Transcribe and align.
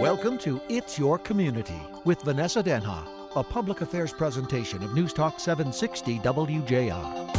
Welcome 0.00 0.38
to 0.38 0.60
It's 0.68 0.98
Your 0.98 1.18
Community 1.18 1.80
with 2.04 2.22
Vanessa 2.22 2.62
Denha, 2.62 3.06
a 3.36 3.42
public 3.44 3.82
affairs 3.82 4.12
presentation 4.12 4.82
of 4.82 4.94
News 4.94 5.12
Talk 5.12 5.38
760 5.38 6.18
WJR. 6.18 7.32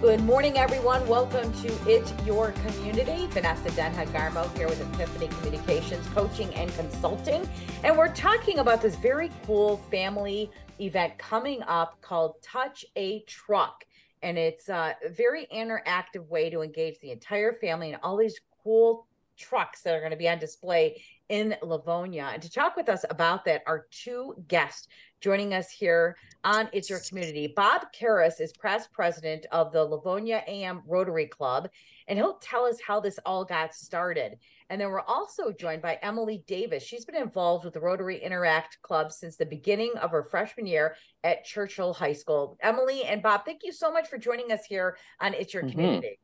Good 0.00 0.20
morning, 0.20 0.58
everyone. 0.58 1.08
Welcome 1.08 1.52
to 1.62 1.68
It's 1.90 2.12
Your 2.26 2.52
Community. 2.52 3.26
Vanessa 3.28 3.70
Denha 3.70 4.06
Garmo 4.08 4.54
here 4.56 4.68
with 4.68 4.80
Epiphany 4.94 5.28
Communications, 5.28 6.06
coaching 6.08 6.54
and 6.54 6.72
consulting. 6.76 7.48
And 7.82 7.96
we're 7.96 8.14
talking 8.14 8.58
about 8.58 8.82
this 8.82 8.96
very 8.96 9.32
cool 9.46 9.78
family 9.90 10.50
event 10.78 11.16
coming 11.18 11.62
up 11.62 12.00
called 12.02 12.40
Touch 12.42 12.84
a 12.96 13.22
Truck. 13.22 13.84
And 14.22 14.36
it's 14.38 14.68
a 14.68 14.94
very 15.10 15.46
interactive 15.52 16.28
way 16.28 16.50
to 16.50 16.60
engage 16.60 17.00
the 17.00 17.10
entire 17.10 17.54
family 17.54 17.92
and 17.92 18.00
all 18.02 18.16
these 18.16 18.38
cool 18.62 19.05
trucks 19.36 19.82
that 19.82 19.94
are 19.94 20.00
going 20.00 20.10
to 20.10 20.16
be 20.16 20.28
on 20.28 20.38
display 20.38 21.02
in 21.28 21.56
Livonia. 21.62 22.30
And 22.32 22.42
to 22.42 22.50
talk 22.50 22.76
with 22.76 22.88
us 22.88 23.04
about 23.10 23.44
that 23.46 23.62
are 23.66 23.86
two 23.90 24.34
guests 24.48 24.88
joining 25.20 25.54
us 25.54 25.70
here 25.70 26.16
on 26.44 26.68
It's 26.72 26.88
Your 26.88 27.00
Community. 27.00 27.52
Bob 27.54 27.86
Carris 27.92 28.38
is 28.38 28.52
past 28.52 28.92
president 28.92 29.46
of 29.50 29.72
the 29.72 29.82
Livonia 29.82 30.42
AM 30.46 30.82
Rotary 30.86 31.26
Club, 31.26 31.68
and 32.06 32.18
he'll 32.18 32.38
tell 32.38 32.64
us 32.64 32.78
how 32.86 33.00
this 33.00 33.18
all 33.24 33.44
got 33.44 33.74
started. 33.74 34.38
And 34.68 34.80
then 34.80 34.90
we're 34.90 35.00
also 35.00 35.52
joined 35.52 35.82
by 35.82 35.98
Emily 36.02 36.44
Davis. 36.46 36.82
She's 36.82 37.04
been 37.04 37.16
involved 37.16 37.64
with 37.64 37.74
the 37.74 37.80
Rotary 37.80 38.18
Interact 38.22 38.78
Club 38.82 39.10
since 39.12 39.36
the 39.36 39.46
beginning 39.46 39.92
of 40.00 40.10
her 40.10 40.24
freshman 40.24 40.66
year 40.66 40.96
at 41.24 41.44
Churchill 41.44 41.94
High 41.94 42.12
School. 42.12 42.56
Emily 42.60 43.04
and 43.04 43.22
Bob, 43.22 43.44
thank 43.44 43.62
you 43.64 43.72
so 43.72 43.92
much 43.92 44.08
for 44.08 44.18
joining 44.18 44.52
us 44.52 44.64
here 44.68 44.96
on 45.20 45.34
It's 45.34 45.54
Your 45.54 45.62
mm-hmm. 45.62 45.72
Community. 45.72 46.18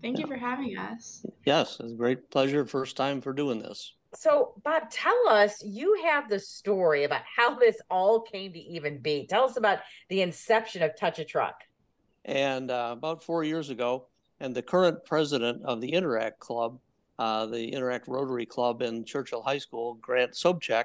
Thank 0.00 0.18
you 0.18 0.26
for 0.26 0.36
having 0.36 0.76
us. 0.76 1.24
Yes, 1.44 1.78
it's 1.80 1.92
a 1.92 1.96
great 1.96 2.30
pleasure. 2.30 2.64
First 2.64 2.96
time 2.96 3.20
for 3.20 3.32
doing 3.32 3.58
this. 3.58 3.94
So, 4.14 4.54
Bob, 4.64 4.90
tell 4.90 5.28
us 5.28 5.62
you 5.62 6.00
have 6.04 6.30
the 6.30 6.38
story 6.38 7.04
about 7.04 7.22
how 7.36 7.58
this 7.58 7.76
all 7.90 8.22
came 8.22 8.52
to 8.52 8.58
even 8.58 8.98
be. 8.98 9.26
Tell 9.26 9.44
us 9.44 9.56
about 9.56 9.80
the 10.08 10.22
inception 10.22 10.82
of 10.82 10.96
Touch 10.96 11.18
a 11.18 11.24
Truck. 11.24 11.60
And 12.24 12.70
uh, 12.70 12.94
about 12.96 13.22
four 13.22 13.44
years 13.44 13.70
ago, 13.70 14.06
and 14.40 14.54
the 14.54 14.62
current 14.62 15.04
president 15.04 15.62
of 15.64 15.80
the 15.80 15.92
Interact 15.92 16.38
Club, 16.38 16.78
uh, 17.18 17.46
the 17.46 17.72
Interact 17.72 18.06
Rotary 18.06 18.46
Club 18.46 18.82
in 18.82 19.04
Churchill 19.04 19.42
High 19.42 19.58
School, 19.58 19.94
Grant 20.00 20.32
Sobchak, 20.32 20.84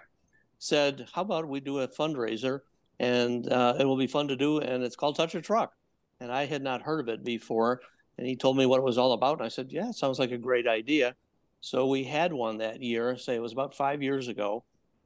said, 0.58 1.08
How 1.14 1.22
about 1.22 1.48
we 1.48 1.60
do 1.60 1.80
a 1.80 1.88
fundraiser? 1.88 2.62
And 3.00 3.52
uh, 3.52 3.76
it 3.80 3.86
will 3.86 3.98
be 3.98 4.08
fun 4.08 4.28
to 4.30 4.36
do. 4.36 4.60
And 4.60 4.84
it's 4.84 4.96
called 4.96 5.16
Touch 5.16 5.36
a 5.36 5.42
Truck. 5.42 5.74
And 6.20 6.32
I 6.32 6.46
had 6.46 6.64
not 6.64 6.82
heard 6.82 7.00
of 7.00 7.10
it 7.10 7.24
before. 7.24 7.82
And 8.18 8.28
he 8.28 8.36
told 8.36 8.58
me 8.58 8.66
what 8.66 8.80
it 8.80 8.84
was 8.84 8.98
all 8.98 9.14
about. 9.14 9.40
And 9.40 9.46
I 9.46 9.50
said, 9.50 9.72
Yeah, 9.72 9.90
it 9.90 9.96
sounds 9.96 10.20
like 10.20 10.32
a 10.32 10.38
great 10.38 10.68
idea. 10.68 11.16
So 11.62 11.88
we 11.88 12.04
had 12.04 12.34
one 12.34 12.58
that 12.58 12.82
year, 12.82 13.18
say 13.18 13.36
it 13.36 13.42
was 13.42 13.54
about 13.54 13.76
five 13.76 14.04
years 14.04 14.28
ago. 14.28 14.64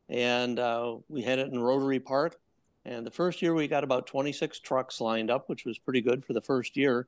And 0.10 0.58
uh, 0.58 0.96
we 1.08 1.22
had 1.22 1.40
it 1.40 1.52
in 1.52 1.60
Rotary 1.60 2.00
Park. 2.00 2.40
And 2.86 3.06
the 3.06 3.12
first 3.12 3.42
year 3.42 3.54
we 3.54 3.68
got 3.68 3.84
about 3.84 4.08
26 4.08 4.60
trucks 4.62 5.02
lined 5.02 5.30
up, 5.30 5.50
which 5.50 5.66
was 5.66 5.78
pretty 5.78 6.02
good 6.02 6.26
for 6.26 6.34
the 6.34 6.42
first 6.42 6.78
year. 6.78 7.08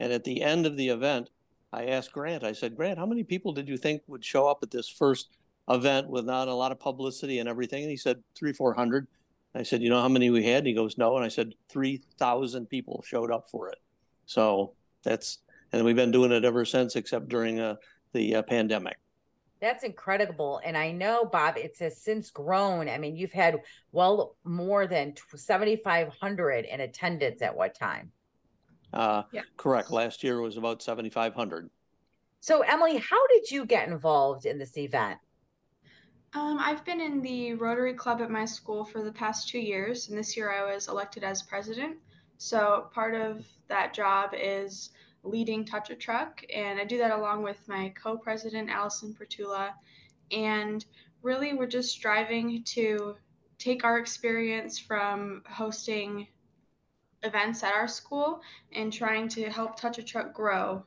And 0.00 0.12
at 0.12 0.24
the 0.24 0.42
end 0.42 0.66
of 0.66 0.76
the 0.76 0.88
event, 0.88 1.30
I 1.72 1.86
asked 1.86 2.12
Grant, 2.12 2.42
I 2.42 2.52
said, 2.52 2.76
Grant, 2.76 2.98
how 2.98 3.06
many 3.06 3.22
people 3.22 3.52
did 3.52 3.68
you 3.68 3.76
think 3.76 4.02
would 4.06 4.24
show 4.24 4.48
up 4.48 4.58
at 4.62 4.70
this 4.70 4.88
first 4.88 5.30
event 5.68 6.08
with 6.08 6.24
not 6.24 6.48
a 6.48 6.54
lot 6.54 6.72
of 6.72 6.80
publicity 6.80 7.38
and 7.38 7.48
everything? 7.48 7.82
And 7.82 7.90
he 7.90 7.96
said, 7.96 8.22
three, 8.34 8.52
400. 8.52 9.06
I 9.54 9.62
said, 9.62 9.82
you 9.82 9.88
know 9.88 10.00
how 10.00 10.08
many 10.08 10.30
we 10.30 10.44
had? 10.44 10.58
And 10.58 10.66
he 10.66 10.74
goes, 10.74 10.98
no. 10.98 11.16
And 11.16 11.24
I 11.24 11.28
said, 11.28 11.54
3,000 11.68 12.66
people 12.66 13.04
showed 13.06 13.30
up 13.30 13.48
for 13.48 13.68
it. 13.68 13.78
So 14.26 14.72
that's 15.02 15.38
and 15.72 15.84
we've 15.84 15.96
been 15.96 16.10
doing 16.10 16.32
it 16.32 16.44
ever 16.44 16.64
since, 16.64 16.96
except 16.96 17.28
during 17.28 17.60
uh, 17.60 17.76
the 18.12 18.36
uh, 18.36 18.42
pandemic. 18.42 18.98
That's 19.60 19.84
incredible. 19.84 20.60
And 20.64 20.76
I 20.76 20.90
know, 20.90 21.24
Bob, 21.24 21.56
it 21.58 21.76
has 21.80 21.98
since 21.98 22.30
grown. 22.30 22.88
I 22.88 22.98
mean, 22.98 23.14
you've 23.14 23.32
had 23.32 23.58
well 23.92 24.36
more 24.42 24.86
than 24.86 25.14
7,500 25.34 26.64
in 26.64 26.80
attendance 26.80 27.42
at 27.42 27.54
what 27.54 27.74
time? 27.74 28.10
Uh, 28.92 29.22
yeah. 29.32 29.42
Correct. 29.56 29.90
Last 29.90 30.24
year 30.24 30.40
was 30.40 30.56
about 30.56 30.82
7,500. 30.82 31.70
So, 32.40 32.62
Emily, 32.62 32.96
how 32.96 33.26
did 33.28 33.50
you 33.50 33.66
get 33.66 33.88
involved 33.88 34.46
in 34.46 34.58
this 34.58 34.78
event? 34.78 35.18
Um, 36.32 36.58
I've 36.58 36.84
been 36.84 37.00
in 37.00 37.20
the 37.20 37.54
Rotary 37.54 37.92
Club 37.92 38.22
at 38.22 38.30
my 38.30 38.46
school 38.46 38.84
for 38.84 39.02
the 39.02 39.12
past 39.12 39.48
two 39.48 39.58
years, 39.58 40.08
and 40.08 40.16
this 40.16 40.36
year 40.36 40.50
I 40.50 40.74
was 40.74 40.88
elected 40.88 41.22
as 41.22 41.42
president. 41.42 41.98
So 42.42 42.88
part 42.94 43.14
of 43.14 43.44
that 43.68 43.92
job 43.92 44.30
is 44.34 44.92
leading 45.24 45.62
Touch 45.62 45.90
a 45.90 45.94
Truck, 45.94 46.42
and 46.52 46.80
I 46.80 46.86
do 46.86 46.96
that 46.96 47.10
along 47.10 47.42
with 47.42 47.58
my 47.68 47.92
co-president 48.02 48.70
Allison 48.70 49.12
Pertula, 49.12 49.74
and 50.32 50.82
really 51.22 51.52
we're 51.52 51.66
just 51.66 51.90
striving 51.90 52.64
to 52.64 53.16
take 53.58 53.84
our 53.84 53.98
experience 53.98 54.78
from 54.78 55.42
hosting 55.46 56.28
events 57.24 57.62
at 57.62 57.74
our 57.74 57.86
school 57.86 58.40
and 58.72 58.90
trying 58.90 59.28
to 59.28 59.50
help 59.50 59.78
Touch 59.78 59.98
a 59.98 60.02
Truck 60.02 60.32
grow. 60.32 60.82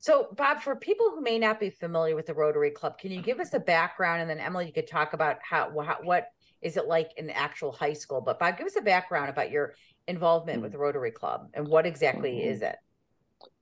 So, 0.00 0.30
Bob, 0.36 0.62
for 0.62 0.74
people 0.74 1.10
who 1.10 1.20
may 1.20 1.38
not 1.38 1.60
be 1.60 1.70
familiar 1.70 2.16
with 2.16 2.26
the 2.26 2.34
Rotary 2.34 2.72
Club, 2.72 2.98
can 2.98 3.12
you 3.12 3.22
give 3.22 3.38
us 3.38 3.54
a 3.54 3.60
background, 3.60 4.20
and 4.20 4.28
then 4.28 4.40
Emily, 4.40 4.66
you 4.66 4.72
could 4.72 4.88
talk 4.88 5.12
about 5.12 5.36
how, 5.48 5.70
how 5.80 5.98
what 6.02 6.32
is 6.62 6.76
it 6.76 6.86
like 6.86 7.12
in 7.16 7.30
actual 7.30 7.72
high 7.72 7.92
school? 7.92 8.20
But 8.20 8.38
Bob, 8.38 8.58
give 8.58 8.66
us 8.66 8.76
a 8.76 8.82
background 8.82 9.30
about 9.30 9.50
your 9.50 9.74
involvement 10.06 10.56
mm-hmm. 10.56 10.62
with 10.64 10.72
the 10.72 10.78
Rotary 10.78 11.10
Club 11.10 11.48
and 11.54 11.66
what 11.68 11.86
exactly 11.86 12.32
mm-hmm. 12.32 12.50
is 12.50 12.62
it? 12.62 12.76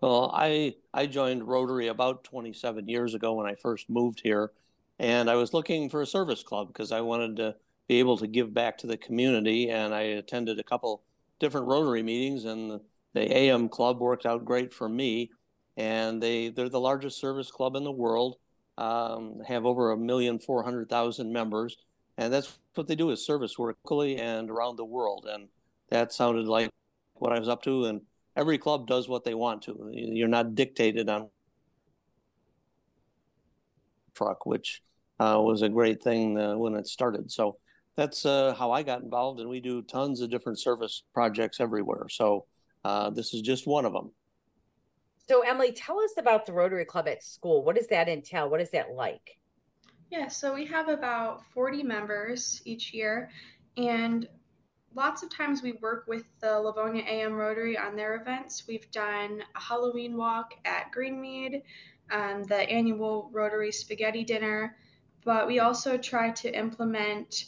Well, 0.00 0.30
I 0.34 0.74
I 0.92 1.06
joined 1.06 1.46
Rotary 1.46 1.88
about 1.88 2.24
27 2.24 2.88
years 2.88 3.14
ago 3.14 3.34
when 3.34 3.46
I 3.46 3.54
first 3.54 3.90
moved 3.90 4.20
here, 4.22 4.52
and 4.98 5.28
I 5.28 5.34
was 5.34 5.52
looking 5.52 5.90
for 5.90 6.02
a 6.02 6.06
service 6.06 6.42
club 6.42 6.68
because 6.68 6.92
I 6.92 7.00
wanted 7.00 7.36
to 7.36 7.56
be 7.88 7.98
able 7.98 8.16
to 8.18 8.26
give 8.26 8.54
back 8.54 8.78
to 8.78 8.86
the 8.86 8.96
community. 8.96 9.70
And 9.70 9.94
I 9.94 10.02
attended 10.02 10.58
a 10.58 10.64
couple 10.64 11.02
different 11.38 11.66
Rotary 11.66 12.02
meetings, 12.02 12.44
and 12.44 12.80
the 13.12 13.36
AM 13.36 13.68
Club 13.68 14.00
worked 14.00 14.26
out 14.26 14.44
great 14.44 14.72
for 14.72 14.88
me. 14.88 15.30
And 15.76 16.22
they 16.22 16.48
they're 16.48 16.70
the 16.70 16.80
largest 16.80 17.20
service 17.20 17.50
club 17.50 17.76
in 17.76 17.84
the 17.84 17.92
world, 17.92 18.36
um, 18.78 19.40
have 19.46 19.66
over 19.66 19.92
a 19.92 19.96
million 19.96 20.38
four 20.38 20.62
hundred 20.62 20.88
thousand 20.88 21.32
members, 21.32 21.76
and 22.18 22.32
that's 22.32 22.58
what 22.74 22.86
they 22.86 22.94
do 22.94 23.10
is 23.10 23.24
service 23.24 23.58
work 23.58 23.76
locally 23.84 24.18
and 24.18 24.50
around 24.50 24.76
the 24.76 24.84
world. 24.84 25.26
And 25.30 25.48
that 25.90 26.12
sounded 26.12 26.46
like 26.46 26.70
what 27.14 27.32
I 27.32 27.38
was 27.38 27.48
up 27.48 27.62
to. 27.62 27.86
And 27.86 28.00
every 28.36 28.58
club 28.58 28.86
does 28.86 29.08
what 29.08 29.24
they 29.24 29.34
want 29.34 29.62
to. 29.62 29.90
You're 29.92 30.28
not 30.28 30.54
dictated 30.54 31.08
on 31.08 31.28
truck, 34.14 34.46
which 34.46 34.82
uh, 35.20 35.38
was 35.40 35.62
a 35.62 35.68
great 35.68 36.02
thing 36.02 36.38
uh, 36.38 36.56
when 36.56 36.74
it 36.74 36.86
started. 36.86 37.30
So 37.30 37.58
that's 37.96 38.26
uh, 38.26 38.54
how 38.54 38.72
I 38.72 38.82
got 38.82 39.02
involved, 39.02 39.40
and 39.40 39.48
we 39.48 39.60
do 39.60 39.82
tons 39.82 40.20
of 40.20 40.30
different 40.30 40.58
service 40.58 41.02
projects 41.14 41.60
everywhere. 41.60 42.06
So 42.10 42.44
uh, 42.84 43.10
this 43.10 43.32
is 43.32 43.40
just 43.40 43.66
one 43.66 43.86
of 43.86 43.92
them. 43.92 44.10
So 45.28 45.40
Emily, 45.40 45.72
tell 45.72 45.98
us 46.00 46.12
about 46.18 46.46
the 46.46 46.52
Rotary 46.52 46.84
Club 46.84 47.08
at 47.08 47.24
school. 47.24 47.64
What 47.64 47.76
does 47.76 47.88
that 47.88 48.08
entail? 48.08 48.48
What 48.48 48.60
is 48.60 48.70
that 48.70 48.92
like? 48.92 49.38
Yeah, 50.10 50.28
so 50.28 50.54
we 50.54 50.66
have 50.66 50.88
about 50.88 51.44
40 51.46 51.82
members 51.82 52.62
each 52.64 52.94
year, 52.94 53.30
and 53.76 54.28
lots 54.94 55.22
of 55.22 55.30
times 55.30 55.62
we 55.62 55.72
work 55.72 56.06
with 56.06 56.24
the 56.40 56.58
Livonia 56.60 57.02
AM 57.02 57.34
Rotary 57.34 57.76
on 57.76 57.96
their 57.96 58.14
events. 58.14 58.64
We've 58.68 58.90
done 58.92 59.42
a 59.54 59.60
Halloween 59.60 60.16
walk 60.16 60.54
at 60.64 60.92
Greenmead, 60.92 61.62
um, 62.10 62.44
the 62.44 62.70
annual 62.70 63.30
Rotary 63.32 63.72
Spaghetti 63.72 64.22
Dinner, 64.22 64.76
but 65.24 65.48
we 65.48 65.58
also 65.58 65.98
try 65.98 66.30
to 66.30 66.56
implement 66.56 67.46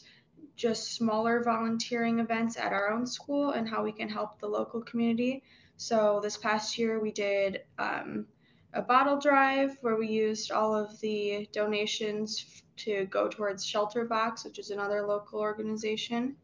just 0.57 0.95
smaller 0.95 1.41
volunteering 1.45 2.19
events 2.19 2.57
at 2.57 2.73
our 2.73 2.91
own 2.91 3.07
school 3.07 3.53
and 3.53 3.69
how 3.69 3.85
we 3.85 3.93
can 3.93 4.09
help 4.09 4.41
the 4.41 4.49
local 4.49 4.83
community. 4.83 5.45
So 5.77 6.19
this 6.21 6.37
past 6.37 6.77
year 6.77 6.99
we 6.99 7.13
did 7.13 7.61
um, 7.79 8.27
a 8.75 8.83
bottle 8.83 9.19
drive 9.19 9.77
where 9.81 9.97
we 9.97 10.09
used 10.09 10.51
all 10.51 10.75
of 10.75 10.99
the 11.01 11.49
donations 11.53 12.63
to 12.77 13.07
go 13.07 13.29
towards 13.29 13.65
Shelter 13.65 14.05
Box, 14.05 14.45
which 14.45 14.59
is 14.59 14.71
another 14.71 15.07
local 15.07 15.41
organization. 15.41 16.37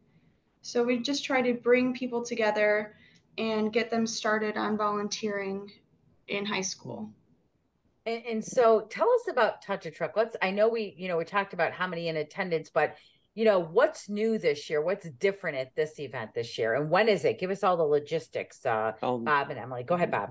So 0.63 0.83
we 0.83 0.99
just 0.99 1.25
try 1.25 1.43
to 1.43 1.55
bring 1.55 1.95
people 1.95 2.25
together 2.25 2.97
and 3.37 3.73
get 3.73 3.91
them 3.91 4.07
started 4.07 4.57
on 4.57 4.77
volunteering 4.77 5.71
in 6.29 6.47
high 6.47 6.63
school. 6.63 7.11
And, 8.07 8.23
and, 8.25 8.45
so 8.45 8.83
tell 8.91 9.11
us 9.11 9.29
about 9.31 9.63
Touch 9.63 9.87
a 9.87 9.91
Truck. 9.91 10.17
Let's 10.17 10.37
I 10.43 10.51
know 10.51 10.69
we, 10.69 10.95
you 10.97 11.09
know, 11.09 11.17
we 11.17 11.25
talked 11.25 11.55
about 11.55 11.73
how 11.73 11.87
many 11.87 12.09
in 12.09 12.17
attendance, 12.17 12.71
but 12.73 12.97
you 13.35 13.45
know, 13.45 13.59
what's 13.59 14.09
new 14.09 14.39
this 14.39 14.71
year? 14.71 14.81
What's 14.81 15.09
different 15.11 15.57
at 15.57 15.75
this 15.75 15.99
event 15.99 16.35
this 16.35 16.57
year? 16.57 16.75
And 16.75 16.91
when 16.91 17.09
is 17.09 17.25
it? 17.25 17.39
Give 17.41 17.51
us 17.51 17.65
all 17.65 17.77
the 17.77 17.83
logistics, 17.83 18.65
uh, 18.65 18.93
um, 19.03 19.25
Bob 19.25 19.51
and 19.51 19.59
Emily. 19.59 19.83
Go 19.83 19.97
ahead, 19.97 20.11
Bob. 20.11 20.31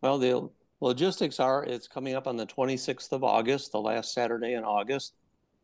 Well, 0.00 0.18
the 0.18 0.50
logistics 0.82 1.40
are 1.40 1.64
it's 1.64 1.88
coming 1.88 2.14
up 2.14 2.26
on 2.26 2.36
the 2.36 2.46
26th 2.46 3.12
of 3.12 3.24
August, 3.24 3.72
the 3.72 3.80
last 3.80 4.12
Saturday 4.12 4.54
in 4.54 4.64
August. 4.64 5.14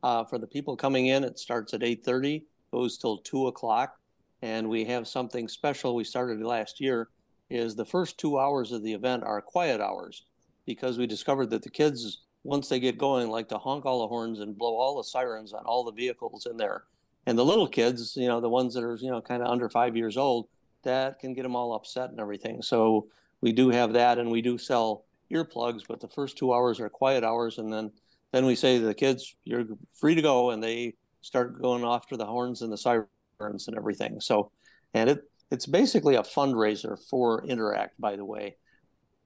Uh, 0.03 0.25
for 0.25 0.39
the 0.39 0.47
people 0.47 0.77
coming 0.77 1.09
in, 1.09 1.25
it 1.25 1.39
starts 1.39 1.75
at 1.75 1.83
8:30, 1.83 2.45
goes 2.71 2.97
till 2.97 3.19
two 3.19 3.49
o'clock 3.49 3.99
and 4.43 4.69
we 4.69 4.85
have 4.85 5.09
something 5.09 5.49
special 5.49 5.95
we 5.95 6.05
started 6.05 6.41
last 6.41 6.81
year 6.81 7.09
is 7.51 7.75
the 7.75 7.85
first 7.85 8.19
two 8.19 8.39
hours 8.39 8.73
of 8.73 8.83
the 8.83 8.93
event 8.93 9.25
are 9.25 9.41
quiet 9.41 9.81
hours 9.81 10.27
because 10.67 10.99
we 10.99 11.07
discovered 11.07 11.51
that 11.51 11.63
the 11.63 11.71
kids 11.71 12.23
once 12.45 12.69
they 12.69 12.79
get 12.79 12.97
going, 12.97 13.29
like 13.29 13.49
to 13.49 13.59
honk 13.59 13.85
all 13.85 14.01
the 14.01 14.07
horns 14.07 14.41
and 14.41 14.57
blow 14.57 14.77
all 14.77 14.97
the 14.97 15.05
sirens 15.05 15.53
on 15.53 15.65
all 15.65 15.83
the 15.83 15.93
vehicles 15.93 16.47
in 16.47 16.57
there. 16.57 16.85
And 17.27 17.37
the 17.37 17.45
little 17.45 17.67
kids, 17.67 18.17
you 18.17 18.29
know, 18.29 18.41
the 18.41 18.49
ones 18.49 18.75
that 18.75 18.85
are, 18.85 18.97
you 18.97 19.11
know, 19.11 19.21
kind 19.21 19.43
of 19.43 19.49
under 19.49 19.69
five 19.69 19.97
years 19.97 20.17
old, 20.17 20.49
that 20.85 21.19
can 21.19 21.35
get 21.35 21.43
them 21.43 21.57
all 21.57 21.75
upset 21.75 22.11
and 22.11 22.21
everything. 22.21 22.63
So 22.63 23.09
we 23.41 23.53
do 23.53 23.71
have 23.71 23.93
that, 23.95 24.19
and 24.19 24.31
we 24.31 24.41
do 24.41 24.57
sell 24.57 25.05
earplugs, 25.33 25.83
but 25.89 26.01
the 26.01 26.09
first 26.09 26.37
two 26.37 26.53
hours 26.53 26.81
are 26.81 26.89
quiet 26.89 27.25
hours, 27.25 27.59
and 27.59 27.73
then 27.73 27.91
then 28.33 28.45
we 28.45 28.55
say 28.55 28.79
to 28.79 28.85
the 28.85 28.95
kids, 28.95 29.35
"You're 29.45 29.65
free 29.95 30.15
to 30.15 30.23
go," 30.23 30.51
and 30.51 30.63
they 30.63 30.95
start 31.23 31.61
going 31.61 31.85
off 31.85 32.07
to 32.09 32.17
the 32.17 32.27
horns 32.27 32.63
and 32.63 32.73
the 32.73 32.79
sirens 32.79 33.69
and 33.69 33.77
everything. 33.77 34.21
So, 34.21 34.51
and 34.95 35.11
it 35.11 35.21
it's 35.51 35.67
basically 35.67 36.17
a 36.17 36.23
fundraiser 36.23 36.99
for 37.09 37.45
Interact, 37.47 38.01
by 38.01 38.17
the 38.17 38.25
way. 38.25 38.57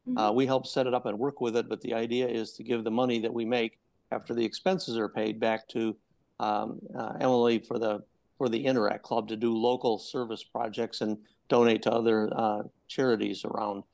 Mm-hmm. 0.09 0.19
Uh, 0.19 0.33
we 0.33 0.47
help 0.47 0.67
set 0.67 0.87
it 0.87 0.95
up 0.95 1.07
and 1.07 1.19
work 1.19 1.41
with 1.41 1.57
it, 1.57 1.69
but 1.69 1.81
the 1.81 1.95
idea 1.95 2.27
is 2.29 2.53
to 2.55 2.65
give 2.65 2.85
the 2.85 2.91
money 2.91 3.21
that 3.21 3.33
we 3.33 3.45
make 3.45 3.79
after 4.11 4.35
the 4.35 4.45
expenses 4.45 4.97
are 4.97 5.09
paid 5.09 5.41
back 5.41 5.67
to 5.69 5.97
um, 6.41 6.81
uh, 6.99 7.15
Emily 7.21 7.59
for 7.59 7.79
the 7.79 8.01
for 8.39 8.49
the 8.49 8.67
Interact 8.67 9.03
Club 9.05 9.29
to 9.29 9.37
do 9.37 9.57
local 9.57 9.99
service 9.99 10.43
projects 10.43 11.01
and 11.01 11.17
donate 11.49 11.83
to 11.83 11.93
other 11.93 12.29
uh, 12.35 12.63
charities 12.89 13.45
around. 13.45 13.85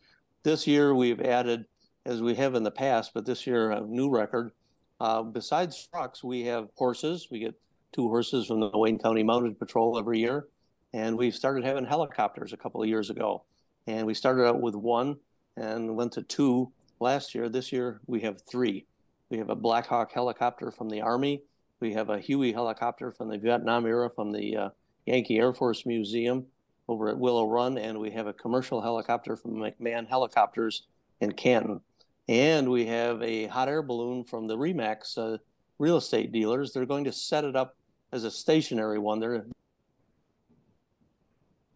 This 0.42 0.66
year 0.66 0.94
we've 0.94 1.20
added, 1.20 1.66
as 2.08 2.22
we 2.22 2.34
have 2.34 2.54
in 2.54 2.62
the 2.62 2.70
past, 2.70 3.10
but 3.12 3.26
this 3.26 3.46
year 3.46 3.70
a 3.70 3.82
new 3.82 4.08
record. 4.08 4.50
Uh, 4.98 5.22
besides 5.22 5.86
trucks, 5.92 6.24
we 6.24 6.44
have 6.44 6.70
horses. 6.74 7.28
We 7.30 7.38
get 7.38 7.54
two 7.92 8.08
horses 8.08 8.46
from 8.46 8.60
the 8.60 8.70
Wayne 8.72 8.98
County 8.98 9.22
Mounted 9.22 9.58
Patrol 9.58 9.98
every 9.98 10.18
year, 10.18 10.46
and 10.94 11.18
we've 11.18 11.34
started 11.34 11.64
having 11.64 11.84
helicopters 11.84 12.54
a 12.54 12.56
couple 12.56 12.82
of 12.82 12.88
years 12.88 13.10
ago. 13.10 13.44
And 13.86 14.06
we 14.06 14.14
started 14.14 14.46
out 14.46 14.62
with 14.62 14.74
one 14.74 15.16
and 15.54 15.96
went 15.96 16.12
to 16.12 16.22
two 16.22 16.72
last 16.98 17.34
year. 17.34 17.50
This 17.50 17.72
year 17.72 18.00
we 18.06 18.22
have 18.22 18.40
three. 18.40 18.86
We 19.28 19.36
have 19.36 19.50
a 19.50 19.54
Black 19.54 19.86
Hawk 19.86 20.10
helicopter 20.10 20.70
from 20.70 20.88
the 20.88 21.02
Army. 21.02 21.42
We 21.78 21.92
have 21.92 22.08
a 22.08 22.18
Huey 22.18 22.52
helicopter 22.52 23.12
from 23.12 23.28
the 23.28 23.38
Vietnam 23.38 23.84
era 23.84 24.08
from 24.08 24.32
the 24.32 24.56
uh, 24.56 24.68
Yankee 25.04 25.38
Air 25.38 25.52
Force 25.52 25.84
Museum 25.84 26.46
over 26.88 27.10
at 27.10 27.18
Willow 27.18 27.46
Run, 27.46 27.76
and 27.76 27.98
we 27.98 28.12
have 28.12 28.26
a 28.26 28.32
commercial 28.32 28.80
helicopter 28.80 29.36
from 29.36 29.56
McMahon 29.56 30.08
Helicopters 30.08 30.84
in 31.20 31.32
Canton. 31.32 31.82
And 32.28 32.70
we 32.70 32.86
have 32.86 33.22
a 33.22 33.46
hot 33.46 33.68
air 33.68 33.82
balloon 33.82 34.24
from 34.24 34.46
the 34.46 34.56
Remax 34.56 35.16
uh, 35.16 35.38
real 35.78 35.96
estate 35.96 36.30
dealers. 36.30 36.72
They're 36.72 36.86
going 36.86 37.04
to 37.04 37.12
set 37.12 37.44
it 37.44 37.56
up 37.56 37.76
as 38.12 38.24
a 38.24 38.30
stationary 38.30 38.98
one. 38.98 39.18
They're 39.18 39.46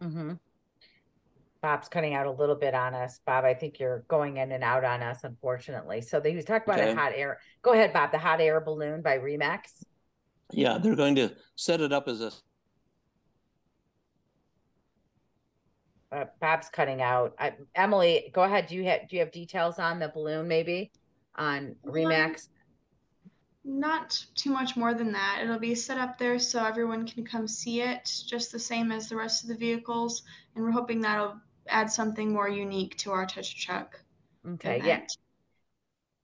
mm-hmm. 0.01 0.33
Bob's 1.63 1.87
cutting 1.87 2.13
out 2.13 2.27
a 2.27 2.31
little 2.31 2.55
bit 2.55 2.75
on 2.75 2.93
us. 2.93 3.21
Bob, 3.25 3.45
I 3.45 3.53
think 3.53 3.79
you're 3.79 4.03
going 4.09 4.35
in 4.35 4.51
and 4.51 4.65
out 4.65 4.83
on 4.83 5.01
us, 5.01 5.23
unfortunately. 5.23 6.01
So 6.01 6.19
they 6.19 6.35
was 6.35 6.43
talking 6.43 6.65
about 6.65 6.81
okay. 6.81 6.91
a 6.91 6.95
hot 6.95 7.13
air. 7.15 7.39
Go 7.61 7.71
ahead, 7.71 7.93
Bob. 7.93 8.11
The 8.11 8.17
hot 8.17 8.41
air 8.41 8.59
balloon 8.59 9.01
by 9.01 9.17
Remax. 9.17 9.81
Yeah, 10.51 10.77
they're 10.77 10.97
going 10.97 11.15
to 11.15 11.31
set 11.55 11.79
it 11.79 11.93
up 11.93 12.09
as 12.09 12.19
a. 12.19 12.31
Uh, 16.13 16.25
Bob's 16.39 16.69
cutting 16.69 17.01
out. 17.01 17.33
I, 17.39 17.53
Emily, 17.75 18.31
go 18.33 18.43
ahead. 18.43 18.67
Do 18.67 18.75
you 18.75 18.83
have 18.85 19.07
do 19.07 19.15
you 19.15 19.21
have 19.21 19.31
details 19.31 19.79
on 19.79 19.99
the 19.99 20.09
balloon, 20.09 20.47
maybe, 20.47 20.91
on 21.35 21.75
Remax? 21.85 22.49
Not 23.65 24.23
too 24.35 24.51
much 24.51 24.75
more 24.75 24.93
than 24.93 25.11
that. 25.13 25.39
It'll 25.41 25.57
be 25.57 25.73
set 25.73 25.97
up 25.97 26.17
there 26.17 26.37
so 26.37 26.63
everyone 26.63 27.07
can 27.07 27.25
come 27.25 27.47
see 27.47 27.81
it, 27.81 28.11
just 28.27 28.51
the 28.51 28.59
same 28.59 28.91
as 28.91 29.07
the 29.07 29.15
rest 29.15 29.43
of 29.43 29.49
the 29.49 29.55
vehicles, 29.55 30.23
and 30.53 30.63
we're 30.63 30.71
hoping 30.71 30.99
that'll 31.01 31.39
add 31.67 31.89
something 31.89 32.33
more 32.33 32.49
unique 32.49 32.97
to 32.97 33.11
our 33.11 33.25
touch 33.25 33.65
truck. 33.65 33.99
Okay, 34.45 34.79
event. 34.79 34.85
yeah. 34.85 35.22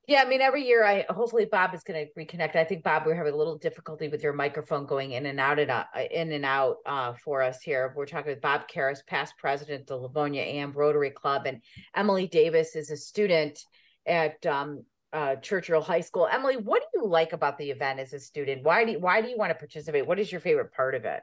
Yeah, 0.10 0.24
I 0.26 0.26
mean, 0.28 0.42
every 0.42 0.66
year, 0.66 0.84
I 0.84 1.06
hopefully 1.10 1.46
Bob 1.46 1.76
is 1.76 1.84
going 1.84 2.08
to 2.08 2.12
reconnect. 2.20 2.56
I 2.56 2.64
think 2.64 2.84
Bob, 2.84 3.04
we're 3.06 3.14
having 3.14 3.36
a 3.36 3.38
little 3.38 3.60
difficulty 3.60 4.08
with 4.08 4.24
your 4.24 4.34
microphone 4.34 4.88
going 4.88 5.12
in 5.12 5.28
and 5.28 5.40
out 5.40 5.60
and 5.60 5.70
uh, 5.70 5.84
in 6.10 6.32
and 6.32 6.44
out 6.44 6.78
uh, 6.88 7.14
for 7.24 7.44
us 7.44 7.62
here. 7.62 7.94
We're 7.96 8.08
talking 8.08 8.32
with 8.32 8.42
Bob 8.42 8.68
Carris, 8.68 9.04
past 9.06 9.36
president 9.38 9.82
of 9.82 9.86
the 9.86 9.98
Livonia 9.98 10.42
AM 10.42 10.72
Rotary 10.72 11.12
Club, 11.12 11.44
and 11.46 11.62
Emily 11.96 12.26
Davis 12.26 12.76
is 12.76 12.90
a 12.90 12.98
student 12.98 13.64
at 14.08 14.44
um, 14.48 14.84
uh, 15.14 15.36
Churchill 15.36 15.80
High 15.80 16.02
School. 16.02 16.28
Emily, 16.32 16.58
what 16.58 16.82
do 16.82 17.02
you 17.02 17.08
like 17.08 17.34
about 17.34 17.60
the 17.60 17.70
event 17.70 18.00
as 18.00 18.12
a 18.12 18.20
student? 18.20 18.64
Why 18.64 18.86
do 18.86 18.94
you, 18.94 19.00
why 19.00 19.22
do 19.22 19.28
you 19.28 19.38
want 19.38 19.52
to 19.52 19.56
participate? 19.60 20.08
What 20.08 20.18
is 20.18 20.32
your 20.32 20.42
favorite 20.42 20.74
part 20.74 20.96
of 20.96 21.06
it? 21.06 21.22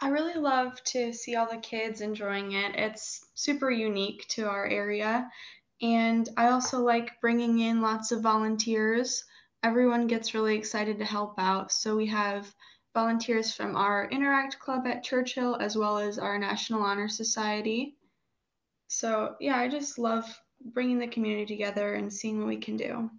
I 0.00 0.08
really 0.08 0.34
love 0.34 0.82
to 0.84 1.12
see 1.12 1.36
all 1.36 1.48
the 1.48 1.58
kids 1.58 2.00
enjoying 2.00 2.52
it. 2.52 2.74
It's 2.74 3.24
super 3.34 3.70
unique 3.70 4.26
to 4.30 4.48
our 4.48 4.66
area 4.66 5.28
and 5.80 6.28
I 6.36 6.48
also 6.48 6.80
like 6.80 7.20
bringing 7.20 7.60
in 7.60 7.80
lots 7.80 8.12
of 8.12 8.20
volunteers. 8.20 9.24
Everyone 9.62 10.06
gets 10.06 10.34
really 10.34 10.56
excited 10.56 10.98
to 10.98 11.04
help 11.04 11.34
out. 11.38 11.72
So 11.72 11.96
we 11.96 12.06
have 12.06 12.52
volunteers 12.94 13.54
from 13.54 13.76
our 13.76 14.08
Interact 14.10 14.58
Club 14.58 14.86
at 14.86 15.04
Churchill 15.04 15.56
as 15.56 15.76
well 15.76 15.98
as 15.98 16.18
our 16.18 16.38
National 16.38 16.82
Honor 16.82 17.08
Society. 17.08 17.96
So, 18.88 19.36
yeah, 19.40 19.56
I 19.56 19.68
just 19.68 19.98
love 19.98 20.24
bringing 20.64 20.98
the 20.98 21.06
community 21.06 21.46
together 21.46 21.94
and 21.94 22.12
seeing 22.12 22.38
what 22.38 22.48
we 22.48 22.56
can 22.56 22.76
do. 22.76 23.10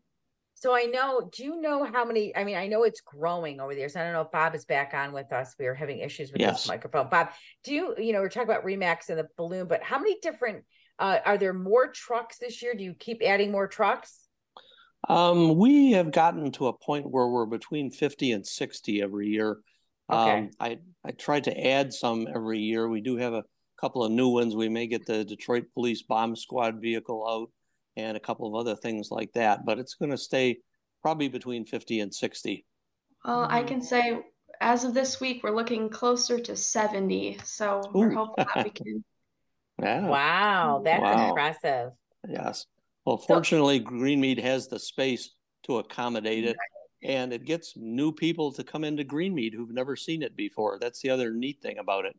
So 0.55 0.75
I 0.75 0.83
know, 0.83 1.29
do 1.31 1.45
you 1.45 1.61
know 1.61 1.85
how 1.85 2.03
many? 2.03 2.35
I 2.35 2.43
mean, 2.43 2.57
I 2.57 2.67
know 2.67 2.83
it's 2.83 2.99
growing 2.99 3.61
over 3.61 3.73
the 3.73 3.79
years. 3.79 3.95
I 3.95 4.03
don't 4.03 4.11
know 4.11 4.23
if 4.23 4.31
Bob 4.31 4.55
is 4.55 4.65
back 4.65 4.93
on 4.93 5.13
with 5.13 5.31
us. 5.31 5.55
We 5.57 5.67
are 5.67 5.73
having 5.73 5.99
issues 5.99 6.33
with 6.33 6.41
yes. 6.41 6.63
this 6.63 6.67
microphone. 6.67 7.07
Bob, 7.07 7.29
do 7.63 7.73
you, 7.73 7.95
you 7.97 8.11
know, 8.11 8.19
we're 8.19 8.27
talking 8.27 8.49
about 8.49 8.65
Remax 8.65 9.07
and 9.07 9.17
the 9.17 9.29
balloon, 9.37 9.67
but 9.67 9.81
how 9.81 9.97
many 9.97 10.17
different 10.21 10.65
uh, 10.99 11.19
are 11.25 11.37
there 11.37 11.53
more 11.53 11.87
trucks 11.87 12.37
this 12.37 12.61
year? 12.61 12.73
Do 12.75 12.83
you 12.83 12.93
keep 12.93 13.21
adding 13.25 13.51
more 13.51 13.67
trucks? 13.67 14.27
Um, 15.07 15.57
we 15.57 15.93
have 15.93 16.11
gotten 16.11 16.51
to 16.53 16.67
a 16.67 16.73
point 16.73 17.09
where 17.09 17.27
we're 17.27 17.45
between 17.45 17.89
50 17.89 18.33
and 18.33 18.45
60 18.45 19.01
every 19.01 19.27
year. 19.27 19.59
Okay. 20.11 20.37
Um, 20.37 20.49
I, 20.59 20.79
I 21.05 21.11
try 21.11 21.39
to 21.39 21.67
add 21.67 21.93
some 21.93 22.27
every 22.33 22.59
year. 22.59 22.87
We 22.89 23.01
do 23.01 23.15
have 23.17 23.33
a 23.33 23.45
couple 23.79 24.03
of 24.03 24.11
new 24.11 24.27
ones. 24.27 24.55
We 24.55 24.69
may 24.69 24.87
get 24.87 25.05
the 25.05 25.23
Detroit 25.23 25.65
Police 25.73 26.01
Bomb 26.01 26.35
Squad 26.35 26.81
vehicle 26.81 27.25
out 27.27 27.49
and 27.95 28.17
a 28.17 28.19
couple 28.19 28.47
of 28.47 28.59
other 28.59 28.75
things 28.75 29.09
like 29.11 29.31
that, 29.33 29.65
but 29.65 29.79
it's 29.79 29.95
going 29.95 30.11
to 30.11 30.17
stay 30.17 30.57
probably 31.01 31.29
between 31.29 31.65
50 31.65 32.01
and 32.01 32.13
60. 32.13 32.65
Well, 33.23 33.47
I 33.49 33.63
can 33.63 33.81
say 33.81 34.19
as 34.61 34.83
of 34.83 34.93
this 34.93 35.21
week, 35.21 35.43
we're 35.43 35.55
looking 35.55 35.89
closer 35.89 36.39
to 36.39 36.55
70. 36.55 37.39
So 37.43 37.81
Ooh. 37.87 37.99
we're 37.99 38.11
hoping 38.11 38.45
that 38.53 38.63
we 38.65 38.69
can 38.85 39.03
yeah. 39.81 40.07
Wow, 40.07 40.81
that's 40.83 41.01
wow. 41.01 41.29
impressive. 41.29 41.91
Yes. 42.27 42.65
Well, 43.05 43.17
fortunately, 43.17 43.79
so, 43.79 43.85
Greenmead 43.85 44.39
has 44.41 44.67
the 44.67 44.79
space 44.79 45.31
to 45.63 45.77
accommodate 45.79 46.45
it, 46.45 46.57
and 47.03 47.33
it 47.33 47.45
gets 47.45 47.73
new 47.75 48.11
people 48.11 48.51
to 48.53 48.63
come 48.63 48.83
into 48.83 49.03
Greenmead 49.03 49.53
who've 49.53 49.73
never 49.73 49.95
seen 49.95 50.21
it 50.21 50.35
before. 50.35 50.77
That's 50.79 51.01
the 51.01 51.09
other 51.09 51.31
neat 51.33 51.61
thing 51.61 51.77
about 51.79 52.05
it. 52.05 52.15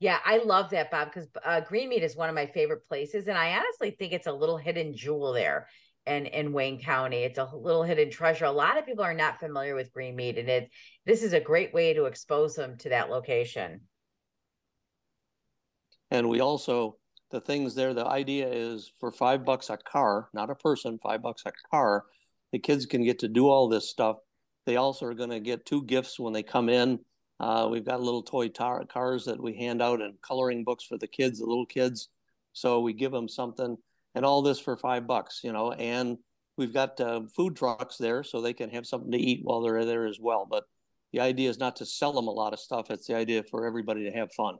Yeah, 0.00 0.18
I 0.24 0.38
love 0.38 0.70
that, 0.70 0.90
Bob, 0.90 1.12
because 1.12 1.28
uh, 1.44 1.60
Greenmead 1.60 2.02
is 2.02 2.16
one 2.16 2.28
of 2.28 2.34
my 2.34 2.46
favorite 2.46 2.88
places, 2.88 3.28
and 3.28 3.38
I 3.38 3.56
honestly 3.56 3.92
think 3.92 4.12
it's 4.12 4.26
a 4.26 4.32
little 4.32 4.58
hidden 4.58 4.96
jewel 4.96 5.32
there 5.32 5.68
And 6.06 6.26
in 6.26 6.52
Wayne 6.52 6.80
County. 6.80 7.18
It's 7.18 7.38
a 7.38 7.48
little 7.54 7.84
hidden 7.84 8.10
treasure. 8.10 8.46
A 8.46 8.50
lot 8.50 8.78
of 8.78 8.84
people 8.84 9.04
are 9.04 9.14
not 9.14 9.38
familiar 9.38 9.76
with 9.76 9.92
Greenmead, 9.92 10.38
and 10.40 10.48
it 10.48 10.70
this 11.06 11.22
is 11.22 11.32
a 11.32 11.40
great 11.40 11.72
way 11.72 11.94
to 11.94 12.06
expose 12.06 12.56
them 12.56 12.76
to 12.78 12.88
that 12.88 13.10
location. 13.10 13.82
And 16.12 16.28
we 16.28 16.40
also, 16.40 16.98
the 17.30 17.40
things 17.40 17.74
there, 17.74 17.94
the 17.94 18.06
idea 18.06 18.46
is 18.46 18.92
for 19.00 19.10
five 19.10 19.46
bucks 19.46 19.70
a 19.70 19.78
car, 19.78 20.28
not 20.34 20.50
a 20.50 20.54
person, 20.54 20.98
five 21.02 21.22
bucks 21.22 21.42
a 21.46 21.52
car, 21.70 22.04
the 22.52 22.58
kids 22.58 22.84
can 22.84 23.02
get 23.02 23.20
to 23.20 23.28
do 23.28 23.48
all 23.48 23.66
this 23.66 23.88
stuff. 23.88 24.18
They 24.66 24.76
also 24.76 25.06
are 25.06 25.14
going 25.14 25.30
to 25.30 25.40
get 25.40 25.64
two 25.64 25.82
gifts 25.84 26.20
when 26.20 26.34
they 26.34 26.42
come 26.42 26.68
in. 26.68 26.98
Uh, 27.40 27.66
we've 27.70 27.86
got 27.86 28.02
little 28.02 28.22
toy 28.22 28.48
tar- 28.48 28.84
cars 28.84 29.24
that 29.24 29.42
we 29.42 29.56
hand 29.56 29.80
out 29.80 30.02
and 30.02 30.20
coloring 30.20 30.64
books 30.64 30.84
for 30.84 30.98
the 30.98 31.06
kids, 31.06 31.38
the 31.38 31.46
little 31.46 31.64
kids. 31.64 32.10
So 32.52 32.80
we 32.80 32.92
give 32.92 33.10
them 33.10 33.26
something, 33.26 33.78
and 34.14 34.26
all 34.26 34.42
this 34.42 34.60
for 34.60 34.76
five 34.76 35.06
bucks, 35.06 35.40
you 35.42 35.54
know. 35.54 35.72
And 35.72 36.18
we've 36.58 36.74
got 36.74 37.00
uh, 37.00 37.22
food 37.34 37.56
trucks 37.56 37.96
there, 37.96 38.22
so 38.22 38.42
they 38.42 38.52
can 38.52 38.68
have 38.68 38.86
something 38.86 39.12
to 39.12 39.18
eat 39.18 39.40
while 39.44 39.62
they're 39.62 39.86
there 39.86 40.06
as 40.06 40.18
well. 40.20 40.46
But 40.48 40.64
the 41.10 41.20
idea 41.20 41.48
is 41.48 41.58
not 41.58 41.76
to 41.76 41.86
sell 41.86 42.12
them 42.12 42.28
a 42.28 42.30
lot 42.30 42.52
of 42.52 42.60
stuff; 42.60 42.90
it's 42.90 43.06
the 43.06 43.16
idea 43.16 43.42
for 43.44 43.66
everybody 43.66 44.04
to 44.04 44.14
have 44.14 44.30
fun. 44.34 44.58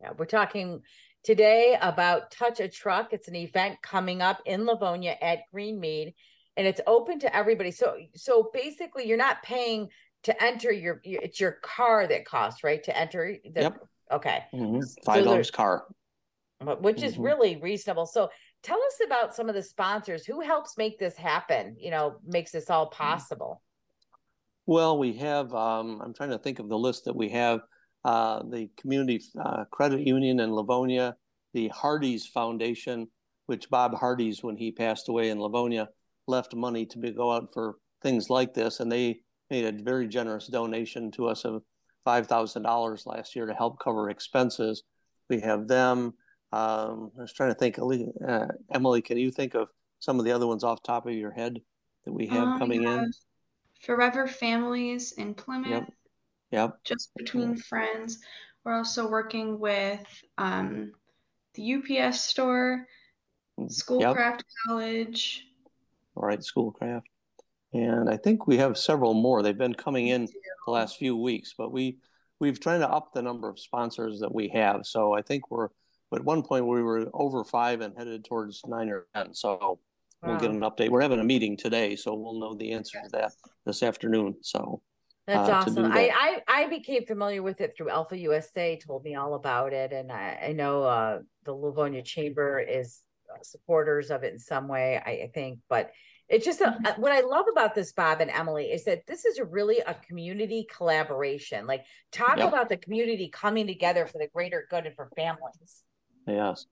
Yeah, 0.00 0.10
we're 0.16 0.26
talking 0.26 0.82
today 1.24 1.76
about 1.80 2.30
Touch 2.30 2.60
a 2.60 2.68
Truck. 2.68 3.12
It's 3.12 3.26
an 3.28 3.34
event 3.34 3.78
coming 3.82 4.22
up 4.22 4.38
in 4.46 4.64
Livonia 4.64 5.16
at 5.20 5.40
Greenmead, 5.52 6.14
and 6.56 6.66
it's 6.66 6.80
open 6.86 7.18
to 7.20 7.34
everybody. 7.34 7.72
So, 7.72 7.96
so 8.14 8.50
basically, 8.54 9.08
you're 9.08 9.16
not 9.16 9.42
paying 9.42 9.88
to 10.24 10.42
enter 10.42 10.70
your. 10.70 11.00
It's 11.02 11.40
your 11.40 11.58
car 11.62 12.06
that 12.06 12.24
costs, 12.24 12.62
right? 12.62 12.82
To 12.84 12.96
enter. 12.96 13.36
The, 13.52 13.62
yep. 13.62 13.76
Okay. 14.12 14.44
Mm-hmm. 14.54 14.80
Five 15.04 15.24
dollars 15.24 15.48
so 15.48 15.56
car. 15.56 15.84
Which 16.80 17.02
is 17.02 17.14
mm-hmm. 17.14 17.22
really 17.22 17.56
reasonable. 17.56 18.06
So, 18.06 18.30
tell 18.62 18.78
us 18.78 19.00
about 19.04 19.34
some 19.34 19.48
of 19.48 19.56
the 19.56 19.62
sponsors. 19.62 20.26
Who 20.26 20.40
helps 20.40 20.76
make 20.78 20.98
this 20.98 21.16
happen? 21.16 21.76
You 21.78 21.90
know, 21.90 22.16
makes 22.24 22.52
this 22.52 22.70
all 22.70 22.86
mm-hmm. 22.86 23.02
possible. 23.02 23.62
Well, 24.66 24.96
we 24.96 25.14
have. 25.14 25.52
Um, 25.52 26.00
I'm 26.04 26.14
trying 26.14 26.30
to 26.30 26.38
think 26.38 26.60
of 26.60 26.68
the 26.68 26.78
list 26.78 27.06
that 27.06 27.16
we 27.16 27.30
have 27.30 27.62
uh, 28.04 28.42
the 28.48 28.70
Community 28.76 29.22
uh, 29.40 29.64
Credit 29.70 30.00
Union 30.00 30.40
in 30.40 30.52
Livonia, 30.52 31.16
the 31.52 31.68
Hardee's 31.68 32.26
Foundation, 32.26 33.08
which 33.46 33.70
Bob 33.70 33.94
Hardee's, 33.94 34.42
when 34.42 34.56
he 34.56 34.70
passed 34.70 35.08
away 35.08 35.30
in 35.30 35.40
Livonia, 35.40 35.88
left 36.26 36.54
money 36.54 36.86
to 36.86 36.98
be, 36.98 37.10
go 37.10 37.32
out 37.32 37.52
for 37.52 37.76
things 38.02 38.30
like 38.30 38.54
this, 38.54 38.80
and 38.80 38.90
they 38.90 39.20
made 39.50 39.64
a 39.64 39.82
very 39.82 40.06
generous 40.06 40.46
donation 40.46 41.10
to 41.12 41.26
us 41.26 41.44
of 41.44 41.62
five 42.04 42.26
thousand 42.26 42.62
dollars 42.62 43.06
last 43.06 43.34
year 43.34 43.46
to 43.46 43.54
help 43.54 43.78
cover 43.78 44.10
expenses. 44.10 44.82
We 45.28 45.40
have 45.40 45.68
them. 45.68 46.14
Um, 46.52 47.10
I 47.18 47.22
was 47.22 47.32
trying 47.32 47.50
to 47.50 47.58
think. 47.58 47.78
Uh, 47.78 48.46
Emily, 48.72 49.02
can 49.02 49.18
you 49.18 49.30
think 49.30 49.54
of 49.54 49.68
some 49.98 50.18
of 50.18 50.24
the 50.24 50.32
other 50.32 50.46
ones 50.46 50.64
off 50.64 50.82
top 50.82 51.06
of 51.06 51.12
your 51.12 51.32
head 51.32 51.58
that 52.04 52.12
we 52.12 52.26
have 52.28 52.48
um, 52.48 52.58
coming 52.58 52.84
in? 52.84 53.12
Forever 53.80 54.26
Families 54.26 55.12
in 55.12 55.34
Plymouth. 55.34 55.70
Yep. 55.70 55.92
Yep. 56.50 56.78
Just 56.84 57.10
between 57.16 57.56
friends. 57.56 58.18
We're 58.64 58.76
also 58.76 59.08
working 59.08 59.58
with 59.58 60.04
um, 60.36 60.92
the 61.54 61.74
UPS 61.74 62.20
store, 62.20 62.86
mm, 63.58 63.70
Schoolcraft 63.70 64.40
yep. 64.40 64.44
College. 64.66 65.44
All 66.14 66.26
right, 66.26 66.42
Schoolcraft. 66.42 67.06
And 67.72 68.08
I 68.08 68.16
think 68.16 68.46
we 68.46 68.56
have 68.58 68.78
several 68.78 69.14
more. 69.14 69.42
They've 69.42 69.56
been 69.56 69.74
coming 69.74 70.08
in 70.08 70.26
the 70.66 70.72
last 70.72 70.96
few 70.96 71.16
weeks, 71.16 71.54
but 71.56 71.70
we 71.70 71.98
we've 72.40 72.60
tried 72.60 72.78
to 72.78 72.88
up 72.88 73.12
the 73.12 73.22
number 73.22 73.48
of 73.48 73.58
sponsors 73.58 74.20
that 74.20 74.34
we 74.34 74.48
have. 74.48 74.86
So 74.86 75.14
I 75.14 75.22
think 75.22 75.50
we're 75.50 75.68
at 76.14 76.24
one 76.24 76.42
point 76.42 76.66
we 76.66 76.82
were 76.82 77.10
over 77.12 77.44
five 77.44 77.80
and 77.82 77.94
headed 77.96 78.24
towards 78.24 78.62
nine 78.66 78.88
or 78.88 79.06
ten. 79.14 79.34
So 79.34 79.78
we'll 80.22 80.34
wow. 80.34 80.38
get 80.38 80.50
an 80.50 80.60
update. 80.60 80.88
We're 80.88 81.02
having 81.02 81.20
a 81.20 81.24
meeting 81.24 81.56
today, 81.56 81.94
so 81.96 82.14
we'll 82.14 82.40
know 82.40 82.54
the 82.54 82.72
answer 82.72 82.98
yes. 83.02 83.10
to 83.10 83.18
that 83.18 83.32
this 83.66 83.82
afternoon. 83.82 84.36
So 84.40 84.80
that's 85.28 85.48
uh, 85.50 85.52
awesome. 85.52 85.92
I, 85.92 86.10
I 86.48 86.62
I 86.62 86.66
became 86.68 87.04
familiar 87.04 87.42
with 87.42 87.60
it 87.60 87.74
through 87.76 87.90
Alpha 87.90 88.16
USA. 88.16 88.78
Told 88.78 89.04
me 89.04 89.14
all 89.14 89.34
about 89.34 89.74
it, 89.74 89.92
and 89.92 90.10
I, 90.10 90.38
I 90.48 90.52
know 90.52 90.84
uh, 90.84 91.18
the 91.44 91.52
Livonia 91.52 92.02
Chamber 92.02 92.58
is 92.58 93.02
uh, 93.30 93.36
supporters 93.42 94.10
of 94.10 94.24
it 94.24 94.32
in 94.32 94.38
some 94.38 94.68
way. 94.68 94.96
I, 94.96 95.10
I 95.10 95.30
think, 95.34 95.58
but 95.68 95.90
it's 96.30 96.46
just 96.46 96.62
a, 96.62 96.64
mm-hmm. 96.64 97.00
what 97.00 97.12
I 97.12 97.20
love 97.20 97.44
about 97.52 97.74
this, 97.74 97.92
Bob 97.92 98.22
and 98.22 98.30
Emily, 98.30 98.72
is 98.72 98.84
that 98.84 99.06
this 99.06 99.26
is 99.26 99.38
a 99.38 99.44
really 99.44 99.80
a 99.80 99.92
community 100.08 100.66
collaboration. 100.74 101.66
Like, 101.66 101.84
talk 102.10 102.38
yep. 102.38 102.48
about 102.48 102.70
the 102.70 102.78
community 102.78 103.28
coming 103.28 103.66
together 103.66 104.06
for 104.06 104.16
the 104.16 104.28
greater 104.34 104.66
good 104.70 104.86
and 104.86 104.96
for 104.96 105.10
families. 105.14 105.82
Yes. 106.26 106.64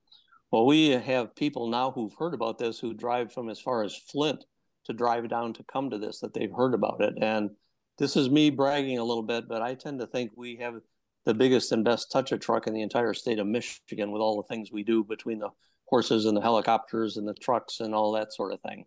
Well, 0.50 0.64
we 0.64 0.90
have 0.90 1.36
people 1.36 1.68
now 1.68 1.90
who've 1.90 2.14
heard 2.18 2.32
about 2.32 2.56
this 2.56 2.78
who 2.78 2.94
drive 2.94 3.34
from 3.34 3.50
as 3.50 3.60
far 3.60 3.82
as 3.82 3.94
Flint 3.96 4.46
to 4.84 4.94
drive 4.94 5.28
down 5.28 5.52
to 5.54 5.64
come 5.64 5.90
to 5.90 5.98
this 5.98 6.20
that 6.20 6.32
they've 6.32 6.52
heard 6.52 6.72
about 6.72 7.02
it 7.02 7.14
and 7.20 7.50
this 7.98 8.16
is 8.16 8.30
me 8.30 8.50
bragging 8.50 8.98
a 8.98 9.04
little 9.04 9.22
bit, 9.22 9.48
but 9.48 9.62
I 9.62 9.74
tend 9.74 10.00
to 10.00 10.06
think 10.06 10.32
we 10.36 10.56
have 10.56 10.80
the 11.24 11.34
biggest 11.34 11.72
and 11.72 11.84
best 11.84 12.12
touch 12.12 12.32
a 12.32 12.38
truck 12.38 12.66
in 12.66 12.74
the 12.74 12.82
entire 12.82 13.14
state 13.14 13.38
of 13.38 13.46
Michigan 13.46 14.12
with 14.12 14.20
all 14.20 14.36
the 14.36 14.46
things 14.48 14.70
we 14.70 14.82
do 14.82 15.02
between 15.02 15.38
the 15.38 15.50
horses 15.86 16.26
and 16.26 16.36
the 16.36 16.40
helicopters 16.40 17.16
and 17.16 17.26
the 17.26 17.34
trucks 17.34 17.80
and 17.80 17.94
all 17.94 18.12
that 18.12 18.32
sort 18.32 18.52
of 18.52 18.60
thing. 18.60 18.84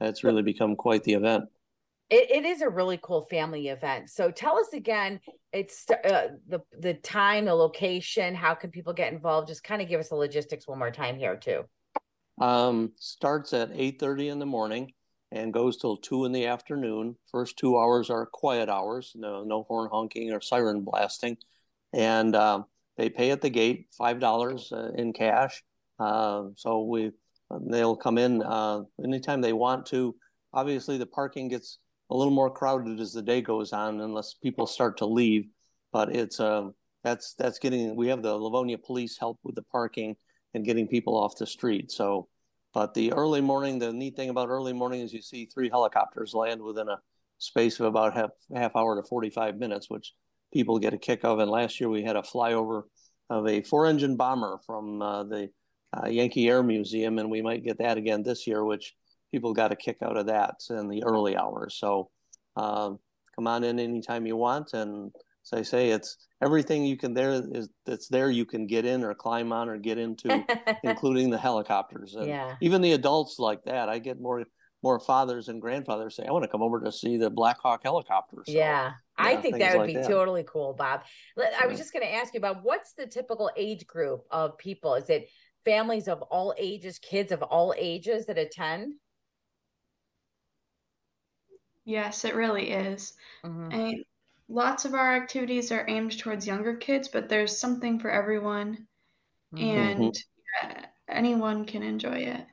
It's 0.00 0.24
really 0.24 0.42
become 0.42 0.76
quite 0.76 1.04
the 1.04 1.14
event. 1.14 1.44
It, 2.10 2.30
it 2.30 2.44
is 2.44 2.60
a 2.60 2.68
really 2.68 2.98
cool 3.02 3.22
family 3.22 3.68
event. 3.68 4.10
So 4.10 4.30
tell 4.30 4.58
us 4.58 4.72
again, 4.72 5.20
it's 5.52 5.86
uh, 5.90 6.28
the 6.48 6.60
the 6.78 6.94
time, 6.94 7.46
the 7.46 7.54
location. 7.54 8.34
How 8.34 8.54
can 8.54 8.70
people 8.70 8.92
get 8.92 9.12
involved? 9.12 9.48
Just 9.48 9.64
kind 9.64 9.80
of 9.80 9.88
give 9.88 10.00
us 10.00 10.08
the 10.10 10.16
logistics 10.16 10.68
one 10.68 10.78
more 10.78 10.90
time 10.90 11.16
here 11.16 11.36
too. 11.36 11.64
Um, 12.40 12.92
starts 12.96 13.52
at 13.52 13.70
eight 13.72 13.98
thirty 13.98 14.28
in 14.28 14.38
the 14.38 14.46
morning 14.46 14.92
and 15.32 15.52
goes 15.52 15.78
till 15.78 15.96
two 15.96 16.24
in 16.24 16.32
the 16.32 16.46
afternoon. 16.46 17.16
First 17.30 17.56
two 17.56 17.78
hours 17.78 18.10
are 18.10 18.26
quiet 18.26 18.68
hours, 18.68 19.12
no 19.14 19.44
no 19.44 19.64
horn 19.64 19.88
honking 19.90 20.32
or 20.32 20.40
siren 20.40 20.82
blasting, 20.82 21.38
and 21.92 22.36
um, 22.36 22.66
they 22.96 23.08
pay 23.08 23.30
at 23.30 23.40
the 23.40 23.50
gate 23.50 23.86
five 23.96 24.20
dollars 24.20 24.70
uh, 24.72 24.90
in 24.94 25.12
cash. 25.12 25.62
Uh, 25.98 26.44
so 26.56 26.84
we 26.84 27.12
they'll 27.70 27.96
come 27.96 28.18
in 28.18 28.42
uh, 28.42 28.82
anytime 29.02 29.40
they 29.40 29.52
want 29.52 29.86
to. 29.86 30.14
Obviously, 30.52 30.98
the 30.98 31.06
parking 31.06 31.48
gets 31.48 31.78
a 32.10 32.16
little 32.16 32.32
more 32.32 32.50
crowded 32.50 33.00
as 33.00 33.12
the 33.12 33.22
day 33.22 33.40
goes 33.40 33.72
on, 33.72 34.00
unless 34.00 34.34
people 34.34 34.66
start 34.66 34.98
to 34.98 35.06
leave. 35.06 35.46
But 35.92 36.14
it's 36.14 36.40
um, 36.40 36.74
that's 37.02 37.34
that's 37.34 37.58
getting. 37.58 37.96
We 37.96 38.08
have 38.08 38.22
the 38.22 38.34
Livonia 38.34 38.78
Police 38.78 39.18
help 39.18 39.38
with 39.42 39.54
the 39.54 39.62
parking 39.62 40.16
and 40.54 40.64
getting 40.64 40.86
people 40.86 41.16
off 41.16 41.38
the 41.38 41.46
street. 41.46 41.90
So 41.90 42.28
but 42.72 42.94
the 42.94 43.12
early 43.12 43.40
morning, 43.40 43.78
the 43.78 43.92
neat 43.92 44.16
thing 44.16 44.30
about 44.30 44.48
early 44.48 44.72
morning 44.72 45.00
is 45.00 45.12
you 45.12 45.22
see 45.22 45.46
three 45.46 45.68
helicopters 45.68 46.34
land 46.34 46.62
within 46.62 46.88
a 46.88 46.98
space 47.38 47.80
of 47.80 47.86
about 47.86 48.14
half 48.14 48.30
half 48.54 48.76
hour 48.76 48.96
to 48.96 49.06
45 49.06 49.58
minutes, 49.58 49.90
which 49.90 50.14
people 50.52 50.78
get 50.78 50.94
a 50.94 50.98
kick 50.98 51.24
of. 51.24 51.38
And 51.38 51.50
last 51.50 51.80
year 51.80 51.88
we 51.88 52.02
had 52.02 52.16
a 52.16 52.22
flyover 52.22 52.84
of 53.30 53.46
a 53.46 53.62
four-engine 53.62 54.16
bomber 54.16 54.58
from 54.66 55.02
uh, 55.02 55.24
the 55.24 55.50
uh, 55.96 56.06
Yankee 56.06 56.48
Air 56.48 56.62
Museum, 56.62 57.18
and 57.18 57.30
we 57.30 57.42
might 57.42 57.64
get 57.64 57.78
that 57.78 57.98
again 57.98 58.22
this 58.22 58.46
year, 58.46 58.64
which 58.64 58.94
people 59.30 59.52
got 59.52 59.72
a 59.72 59.76
kick 59.76 59.98
out 60.02 60.16
of 60.16 60.26
that 60.26 60.56
in 60.70 60.88
the 60.88 61.02
early 61.04 61.36
hours. 61.36 61.76
So 61.78 62.10
uh, 62.56 62.92
come 63.34 63.46
on 63.46 63.64
in 63.64 63.78
anytime 63.78 64.26
you 64.26 64.36
want, 64.36 64.72
and 64.72 65.10
as 65.44 65.58
I 65.58 65.62
say, 65.62 65.90
it's 65.90 66.16
everything 66.42 66.84
you 66.84 66.96
can 66.96 67.14
there 67.14 67.32
is 67.32 67.68
that's 67.86 68.08
there 68.08 68.30
you 68.30 68.44
can 68.44 68.66
get 68.66 68.84
in 68.84 69.02
or 69.02 69.14
climb 69.14 69.52
on 69.52 69.68
or 69.68 69.76
get 69.76 69.98
into, 69.98 70.44
including 70.84 71.30
the 71.30 71.38
helicopters. 71.38 72.14
And 72.14 72.26
yeah. 72.26 72.56
even 72.60 72.80
the 72.80 72.92
adults 72.92 73.38
like 73.38 73.64
that. 73.64 73.88
I 73.88 73.98
get 73.98 74.20
more 74.20 74.44
more 74.82 74.98
fathers 74.98 75.48
and 75.48 75.60
grandfathers 75.60 76.16
say, 76.16 76.24
I 76.26 76.32
want 76.32 76.42
to 76.42 76.48
come 76.48 76.62
over 76.62 76.80
to 76.80 76.90
see 76.90 77.16
the 77.16 77.30
Black 77.30 77.58
Hawk 77.60 77.82
helicopters. 77.84 78.46
So, 78.46 78.52
yeah. 78.52 78.58
yeah. 78.58 78.92
I 79.16 79.36
think 79.36 79.58
that 79.58 79.74
would 79.74 79.82
like 79.82 79.86
be 79.86 79.94
that. 79.94 80.08
totally 80.08 80.44
cool, 80.46 80.72
Bob. 80.72 81.02
I 81.38 81.66
was 81.66 81.78
just 81.78 81.92
going 81.92 82.04
to 82.04 82.12
ask 82.12 82.34
you 82.34 82.38
about 82.38 82.64
what's 82.64 82.94
the 82.94 83.06
typical 83.06 83.50
age 83.56 83.86
group 83.86 84.24
of 84.30 84.58
people? 84.58 84.94
Is 84.94 85.08
it 85.08 85.28
families 85.64 86.08
of 86.08 86.22
all 86.22 86.52
ages, 86.58 86.98
kids 86.98 87.30
of 87.30 87.42
all 87.42 87.72
ages 87.78 88.26
that 88.26 88.38
attend? 88.38 88.94
Yes, 91.84 92.24
it 92.24 92.34
really 92.34 92.70
is. 92.70 93.12
Mm-hmm. 93.44 93.68
I 93.72 93.94
lots 94.48 94.84
of 94.84 94.94
our 94.94 95.16
activities 95.16 95.72
are 95.72 95.88
aimed 95.88 96.18
towards 96.18 96.46
younger 96.46 96.76
kids, 96.76 97.08
but 97.08 97.28
there's 97.28 97.58
something 97.58 97.98
for 97.98 98.10
everyone, 98.10 98.86
mm-hmm. 99.54 99.64
and 99.64 100.18
yeah, 100.62 100.86
anyone 101.08 101.64
can 101.64 101.82
enjoy 101.82 102.16
it. 102.16 102.46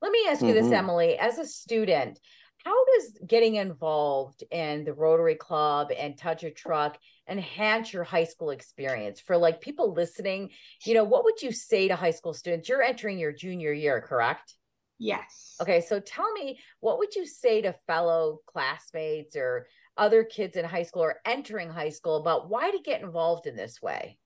Let 0.00 0.12
me 0.12 0.26
ask 0.28 0.42
you 0.42 0.48
mm-hmm. 0.48 0.64
this, 0.64 0.72
Emily. 0.72 1.18
As 1.18 1.38
a 1.38 1.46
student, 1.46 2.18
how 2.64 2.84
does 2.86 3.18
getting 3.26 3.56
involved 3.56 4.42
in 4.50 4.84
the 4.84 4.94
Rotary 4.94 5.34
Club 5.34 5.90
and 5.96 6.16
Touch 6.16 6.44
a 6.44 6.50
Truck 6.50 6.98
enhance 7.28 7.92
your 7.92 8.04
high 8.04 8.24
school 8.24 8.50
experience? 8.50 9.20
For 9.20 9.36
like 9.36 9.60
people 9.60 9.92
listening, 9.92 10.50
you 10.84 10.94
know, 10.94 11.04
what 11.04 11.24
would 11.24 11.42
you 11.42 11.52
say 11.52 11.88
to 11.88 11.96
high 11.96 12.10
school 12.10 12.32
students? 12.32 12.68
You're 12.68 12.82
entering 12.82 13.18
your 13.18 13.32
junior 13.32 13.72
year, 13.72 14.00
correct? 14.00 14.54
Yes. 14.98 15.56
Okay, 15.60 15.80
so 15.80 16.00
tell 16.00 16.30
me, 16.32 16.58
what 16.80 16.98
would 16.98 17.14
you 17.14 17.26
say 17.26 17.60
to 17.62 17.74
fellow 17.86 18.40
classmates 18.46 19.36
or 19.36 19.66
other 19.96 20.24
kids 20.24 20.56
in 20.56 20.64
high 20.64 20.82
school 20.82 21.02
or 21.02 21.20
entering 21.24 21.70
high 21.70 21.90
school 21.90 22.16
about 22.16 22.48
why 22.48 22.70
to 22.70 22.78
get 22.78 23.02
involved 23.02 23.46
in 23.46 23.56
this 23.56 23.80
way? 23.80 24.18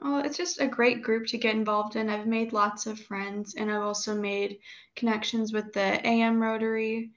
Oh, 0.00 0.20
it's 0.20 0.36
just 0.36 0.60
a 0.60 0.66
great 0.68 1.02
group 1.02 1.26
to 1.28 1.38
get 1.38 1.56
involved 1.56 1.96
in. 1.96 2.08
I've 2.08 2.26
made 2.26 2.52
lots 2.52 2.86
of 2.86 3.00
friends 3.00 3.56
and 3.56 3.70
I've 3.70 3.82
also 3.82 4.14
made 4.14 4.58
connections 4.94 5.52
with 5.52 5.72
the 5.72 6.06
AM 6.06 6.40
Rotary 6.40 7.10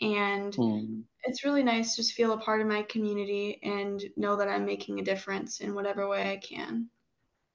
and 0.00 0.52
mm. 0.54 1.02
it's 1.22 1.44
really 1.44 1.62
nice 1.62 1.94
to 1.94 2.02
just 2.02 2.14
feel 2.14 2.32
a 2.32 2.38
part 2.38 2.60
of 2.60 2.66
my 2.66 2.82
community 2.82 3.60
and 3.62 4.02
know 4.16 4.36
that 4.36 4.48
I'm 4.48 4.66
making 4.66 4.98
a 4.98 5.04
difference 5.04 5.60
in 5.60 5.74
whatever 5.74 6.08
way 6.08 6.32
I 6.32 6.36
can. 6.36 6.88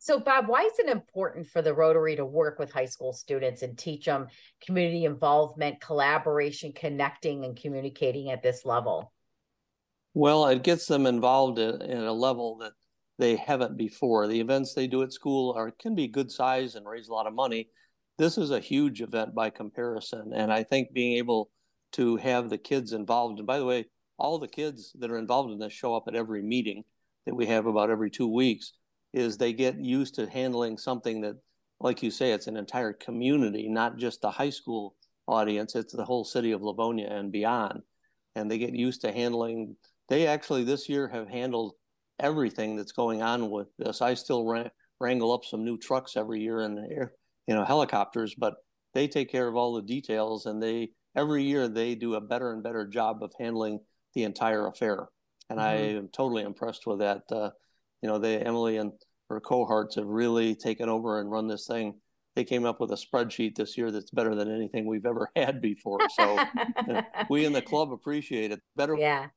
So, 0.01 0.17
Bob, 0.17 0.47
why 0.47 0.61
is 0.61 0.79
it 0.79 0.87
important 0.87 1.45
for 1.47 1.61
the 1.61 1.73
Rotary 1.73 2.15
to 2.15 2.23
work 2.23 2.57
with 2.57 2.71
high 2.71 2.85
school 2.85 3.11
students 3.11 3.63
and 3.63 3.77
teach 3.77 4.05
them 4.05 4.27
community 4.65 5.03
involvement, 5.03 5.81
collaboration, 5.81 6.71
connecting, 6.71 7.43
and 7.43 7.59
communicating 7.59 8.31
at 8.31 8.41
this 8.41 8.63
level? 8.63 9.11
Well, 10.19 10.47
it 10.47 10.63
gets 10.63 10.85
them 10.85 11.05
involved 11.05 11.59
at, 11.59 11.81
at 11.81 12.03
a 12.03 12.11
level 12.11 12.57
that 12.57 12.73
they 13.19 13.37
haven't 13.37 13.77
before. 13.77 14.27
The 14.27 14.41
events 14.41 14.73
they 14.73 14.85
do 14.85 15.01
at 15.01 15.13
school 15.13 15.53
are 15.55 15.71
can 15.71 15.95
be 15.95 16.09
good 16.09 16.29
size 16.29 16.75
and 16.75 16.85
raise 16.85 17.07
a 17.07 17.13
lot 17.13 17.25
of 17.25 17.33
money. 17.33 17.69
This 18.17 18.37
is 18.37 18.51
a 18.51 18.59
huge 18.59 19.01
event 19.01 19.33
by 19.33 19.49
comparison, 19.49 20.33
and 20.35 20.51
I 20.51 20.63
think 20.63 20.91
being 20.91 21.15
able 21.15 21.51
to 21.93 22.17
have 22.17 22.49
the 22.49 22.57
kids 22.57 22.91
involved. 22.91 23.39
And 23.39 23.47
by 23.47 23.59
the 23.59 23.65
way, 23.65 23.85
all 24.17 24.39
the 24.39 24.49
kids 24.49 24.91
that 24.99 25.09
are 25.09 25.17
involved 25.17 25.53
in 25.53 25.59
this 25.59 25.71
show 25.71 25.95
up 25.95 26.03
at 26.09 26.15
every 26.15 26.41
meeting 26.41 26.83
that 27.25 27.33
we 27.35 27.45
have 27.45 27.65
about 27.65 27.89
every 27.89 28.11
two 28.11 28.27
weeks. 28.27 28.73
Is 29.13 29.37
they 29.37 29.53
get 29.53 29.79
used 29.79 30.15
to 30.15 30.29
handling 30.29 30.77
something 30.77 31.21
that, 31.21 31.37
like 31.79 32.03
you 32.03 32.11
say, 32.11 32.33
it's 32.33 32.47
an 32.47 32.57
entire 32.57 32.91
community, 32.91 33.69
not 33.69 33.95
just 33.95 34.19
the 34.19 34.31
high 34.31 34.49
school 34.49 34.97
audience. 35.29 35.75
It's 35.75 35.93
the 35.93 36.03
whole 36.03 36.25
city 36.25 36.51
of 36.51 36.61
Livonia 36.61 37.07
and 37.07 37.31
beyond, 37.31 37.83
and 38.35 38.51
they 38.51 38.57
get 38.57 38.75
used 38.75 38.99
to 39.03 39.13
handling 39.13 39.77
they 40.09 40.27
actually 40.27 40.63
this 40.63 40.89
year 40.89 41.07
have 41.07 41.27
handled 41.27 41.73
everything 42.19 42.75
that's 42.75 42.91
going 42.91 43.21
on 43.21 43.49
with 43.49 43.67
this. 43.77 44.01
I 44.01 44.13
still 44.13 44.45
wrangle 44.99 45.33
up 45.33 45.45
some 45.45 45.63
new 45.63 45.77
trucks 45.77 46.17
every 46.17 46.41
year 46.41 46.61
and 46.61 46.79
air, 46.91 47.13
you 47.47 47.55
know, 47.55 47.63
helicopters, 47.63 48.35
but 48.35 48.55
they 48.93 49.07
take 49.07 49.31
care 49.31 49.47
of 49.47 49.55
all 49.55 49.73
the 49.73 49.81
details 49.81 50.45
and 50.45 50.61
they 50.61 50.89
every 51.15 51.43
year 51.43 51.67
they 51.67 51.95
do 51.95 52.15
a 52.15 52.21
better 52.21 52.51
and 52.51 52.63
better 52.63 52.87
job 52.87 53.23
of 53.23 53.31
handling 53.39 53.79
the 54.15 54.23
entire 54.23 54.67
affair. 54.67 55.07
And 55.49 55.59
mm-hmm. 55.59 55.67
I 55.67 55.73
am 55.97 56.09
totally 56.09 56.43
impressed 56.43 56.85
with 56.85 56.99
that. 56.99 57.23
Uh, 57.31 57.51
you 58.01 58.09
know, 58.09 58.17
they 58.17 58.39
Emily 58.39 58.77
and 58.77 58.91
her 59.29 59.39
cohorts 59.39 59.95
have 59.95 60.07
really 60.07 60.55
taken 60.55 60.89
over 60.89 61.19
and 61.19 61.31
run 61.31 61.47
this 61.47 61.67
thing 61.67 61.95
they 62.39 62.45
came 62.45 62.65
up 62.65 62.79
with 62.79 62.91
a 62.91 62.95
spreadsheet 62.95 63.55
this 63.55 63.77
year 63.77 63.91
that's 63.91 64.11
better 64.11 64.33
than 64.33 64.49
anything 64.49 64.85
we've 64.85 65.05
ever 65.05 65.29
had 65.35 65.61
before. 65.61 65.99
So 66.09 66.45
we 67.29 67.43
in 67.43 67.51
the 67.51 67.61
club 67.61 67.91
appreciate 67.91 68.51
it. 68.51 68.61
Better. 68.77 68.95
Yeah. 68.95 69.27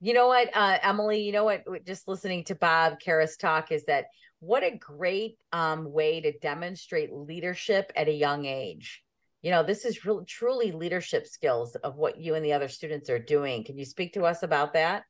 You 0.00 0.14
know 0.14 0.28
what, 0.28 0.48
uh, 0.54 0.78
Emily, 0.82 1.22
you 1.22 1.32
know 1.32 1.44
what, 1.44 1.64
just 1.84 2.08
listening 2.08 2.44
to 2.44 2.54
Bob 2.54 2.98
Carris 2.98 3.36
talk 3.36 3.72
is 3.72 3.84
that 3.84 4.06
what 4.40 4.62
a 4.62 4.76
great 4.76 5.38
um, 5.52 5.90
way 5.90 6.20
to 6.20 6.38
demonstrate 6.38 7.12
leadership 7.12 7.92
at 7.96 8.08
a 8.08 8.12
young 8.12 8.44
age. 8.44 9.02
You 9.42 9.50
know, 9.50 9.62
this 9.62 9.84
is 9.84 10.04
really 10.04 10.24
truly 10.24 10.72
leadership 10.72 11.26
skills 11.26 11.76
of 11.76 11.96
what 11.96 12.18
you 12.18 12.34
and 12.34 12.44
the 12.44 12.52
other 12.52 12.68
students 12.68 13.08
are 13.10 13.18
doing. 13.18 13.64
Can 13.64 13.78
you 13.78 13.84
speak 13.84 14.14
to 14.14 14.24
us 14.24 14.42
about 14.42 14.72
that? 14.72 15.04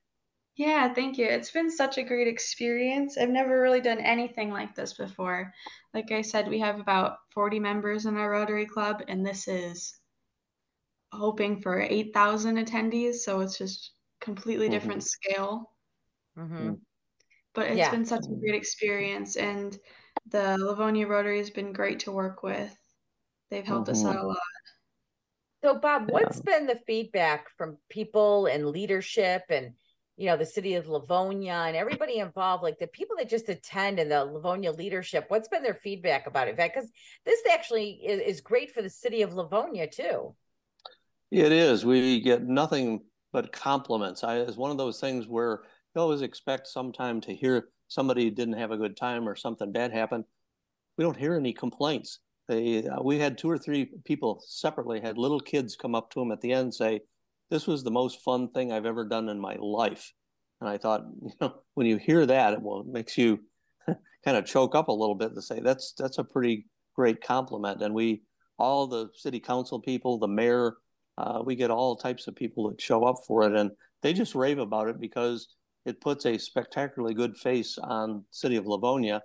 Yeah, 0.57 0.93
thank 0.95 1.19
you. 1.19 1.27
It's 1.27 1.51
been 1.51 1.71
such 1.71 1.99
a 1.99 2.03
great 2.03 2.29
experience. 2.29 3.19
I've 3.19 3.29
never 3.29 3.61
really 3.61 3.83
done 3.83 3.99
anything 3.99 4.51
like 4.51 4.75
this 4.75 4.95
before. 4.95 5.53
Like 5.93 6.11
I 6.13 6.23
said, 6.23 6.49
we 6.49 6.59
have 6.61 6.81
about 6.81 7.19
40 7.35 7.61
members 7.61 8.07
in 8.07 8.17
our 8.17 8.31
Rotary 8.31 8.65
Club, 8.65 9.03
and 9.07 9.25
this 9.25 9.49
is 9.49 9.99
hoping 11.13 11.61
for 11.61 11.81
8,000 11.81 12.57
attendees. 12.57 13.17
So 13.17 13.41
it's 13.41 13.59
just 13.59 13.93
completely 14.21 14.69
different 14.69 15.01
mm-hmm. 15.01 15.31
scale. 15.31 15.71
Mm-hmm. 16.39 16.75
But 17.55 17.69
it's 17.69 17.79
yeah. 17.79 17.91
been 17.91 18.05
such 18.05 18.27
a 18.27 18.35
great 18.35 18.55
experience, 18.55 19.37
and 19.37 19.79
the 20.31 20.59
Livonia 20.59 21.07
Rotary 21.07 21.39
has 21.39 21.51
been 21.51 21.73
great 21.73 22.01
to 22.01 22.13
work 22.13 22.43
with. 22.43 22.77
They've 23.51 23.65
helped 23.65 23.89
mm-hmm. 23.89 24.07
us 24.07 24.17
out 24.17 24.23
a 24.23 24.27
lot. 24.27 24.37
So, 25.65 25.79
Bob, 25.79 26.07
yeah. 26.09 26.13
what's 26.13 26.41
been 26.41 26.67
the 26.67 26.79
feedback 26.87 27.47
from 27.57 27.79
people 27.89 28.47
and 28.47 28.69
leadership 28.69 29.45
and 29.49 29.73
you 30.17 30.27
know, 30.27 30.37
the 30.37 30.47
city 30.47 30.75
of 30.75 30.89
Livonia 30.89 31.65
and 31.67 31.77
everybody 31.77 32.19
involved, 32.19 32.63
like 32.63 32.79
the 32.79 32.87
people 32.87 33.17
that 33.19 33.29
just 33.29 33.49
attend 33.51 33.99
and 33.99 34.11
the 34.11 34.25
Livonia 34.25 34.73
leadership, 34.73 35.27
what's 35.29 35.49
been 35.49 35.63
their 35.63 35.75
feedback 35.75 36.27
about 36.27 36.49
it? 36.49 36.57
Because 36.57 36.91
this 37.25 37.41
actually 37.53 38.01
is, 38.05 38.21
is 38.21 38.41
great 38.41 38.73
for 38.73 38.81
the 38.81 38.89
city 38.89 39.23
of 39.23 39.35
Livonia 39.35 39.87
too. 39.87 40.35
It 41.31 41.53
is. 41.53 41.85
We 41.85 42.21
get 42.21 42.43
nothing 42.43 43.03
but 43.37 43.53
compliments. 43.53 44.25
I, 44.25 44.39
it's 44.39 44.57
one 44.57 44.71
of 44.71 44.79
those 44.79 44.99
things 44.99 45.29
where 45.29 45.61
you 45.95 46.01
always 46.01 46.23
expect 46.23 46.67
sometime 46.67 47.21
to 47.21 47.35
hear 47.35 47.69
somebody 47.87 48.31
didn't 48.31 48.57
have 48.57 48.71
a 48.71 48.79
good 48.79 48.97
time 48.97 49.29
or 49.29 49.37
something 49.37 49.73
bad 49.73 49.93
happened. 49.93 50.25
We 50.97 51.05
don't 51.05 51.19
hear 51.19 51.35
any 51.35 51.53
complaints. 51.53 52.21
They, 52.49 52.87
uh, 52.87 53.03
we 53.03 53.19
had 53.19 53.37
two 53.37 53.51
or 53.51 53.59
three 53.59 53.91
people 54.07 54.43
separately 54.49 55.03
had 55.03 55.19
little 55.19 55.39
kids 55.39 55.77
come 55.77 55.95
up 55.95 56.11
to 56.13 56.21
them 56.21 56.33
at 56.33 56.41
the 56.41 56.53
end 56.53 56.63
and 56.63 56.75
say, 56.75 57.01
this 57.51 57.67
was 57.67 57.85
the 57.85 57.91
most 57.91 58.23
fun 58.23 58.49
thing 58.53 58.73
I've 58.73 58.87
ever 58.87 59.05
done 59.05 59.29
in 59.29 59.39
my 59.39 59.57
life. 59.61 60.15
And 60.63 60.71
I 60.71 60.79
thought, 60.79 61.05
you 61.23 61.33
know, 61.39 61.57
when 61.75 61.87
you 61.87 61.99
hear 61.99 62.25
that, 62.25 62.55
it, 62.55 62.63
well, 62.63 62.81
it 62.81 62.87
makes 62.87 63.19
you 63.19 63.41
kind 64.25 64.39
of 64.39 64.47
choke 64.47 64.75
up 64.75 64.89
a 64.89 64.93
little 64.93 65.15
bit 65.15 65.35
to 65.35 65.43
say 65.43 65.61
that's 65.61 65.93
that's 65.93 66.17
a 66.17 66.25
pretty 66.25 66.65
great 66.95 67.23
compliment. 67.23 67.83
And 67.83 67.93
we, 67.93 68.23
all 68.59 68.87
the 68.87 69.11
city 69.15 69.41
council 69.41 69.79
people, 69.79 70.19
the 70.19 70.27
mayor, 70.27 70.77
uh, 71.19 71.43
we 71.45 71.57
get 71.57 71.71
all 71.71 71.97
types 71.97 72.27
of 72.27 72.37
people 72.37 72.69
that 72.69 72.81
show 72.81 73.05
up 73.05 73.17
for 73.27 73.43
it, 73.43 73.55
and 73.55 73.71
they 74.03 74.13
just 74.13 74.35
rave 74.35 74.59
about 74.59 74.89
it 74.89 75.01
because 75.01 75.55
it 75.85 76.01
puts 76.01 76.27
a 76.27 76.39
spectacularly 76.39 77.15
good 77.15 77.37
face 77.37 77.79
on 77.79 78.25
city 78.31 78.57
of 78.57 78.67
Livonia. 78.67 79.23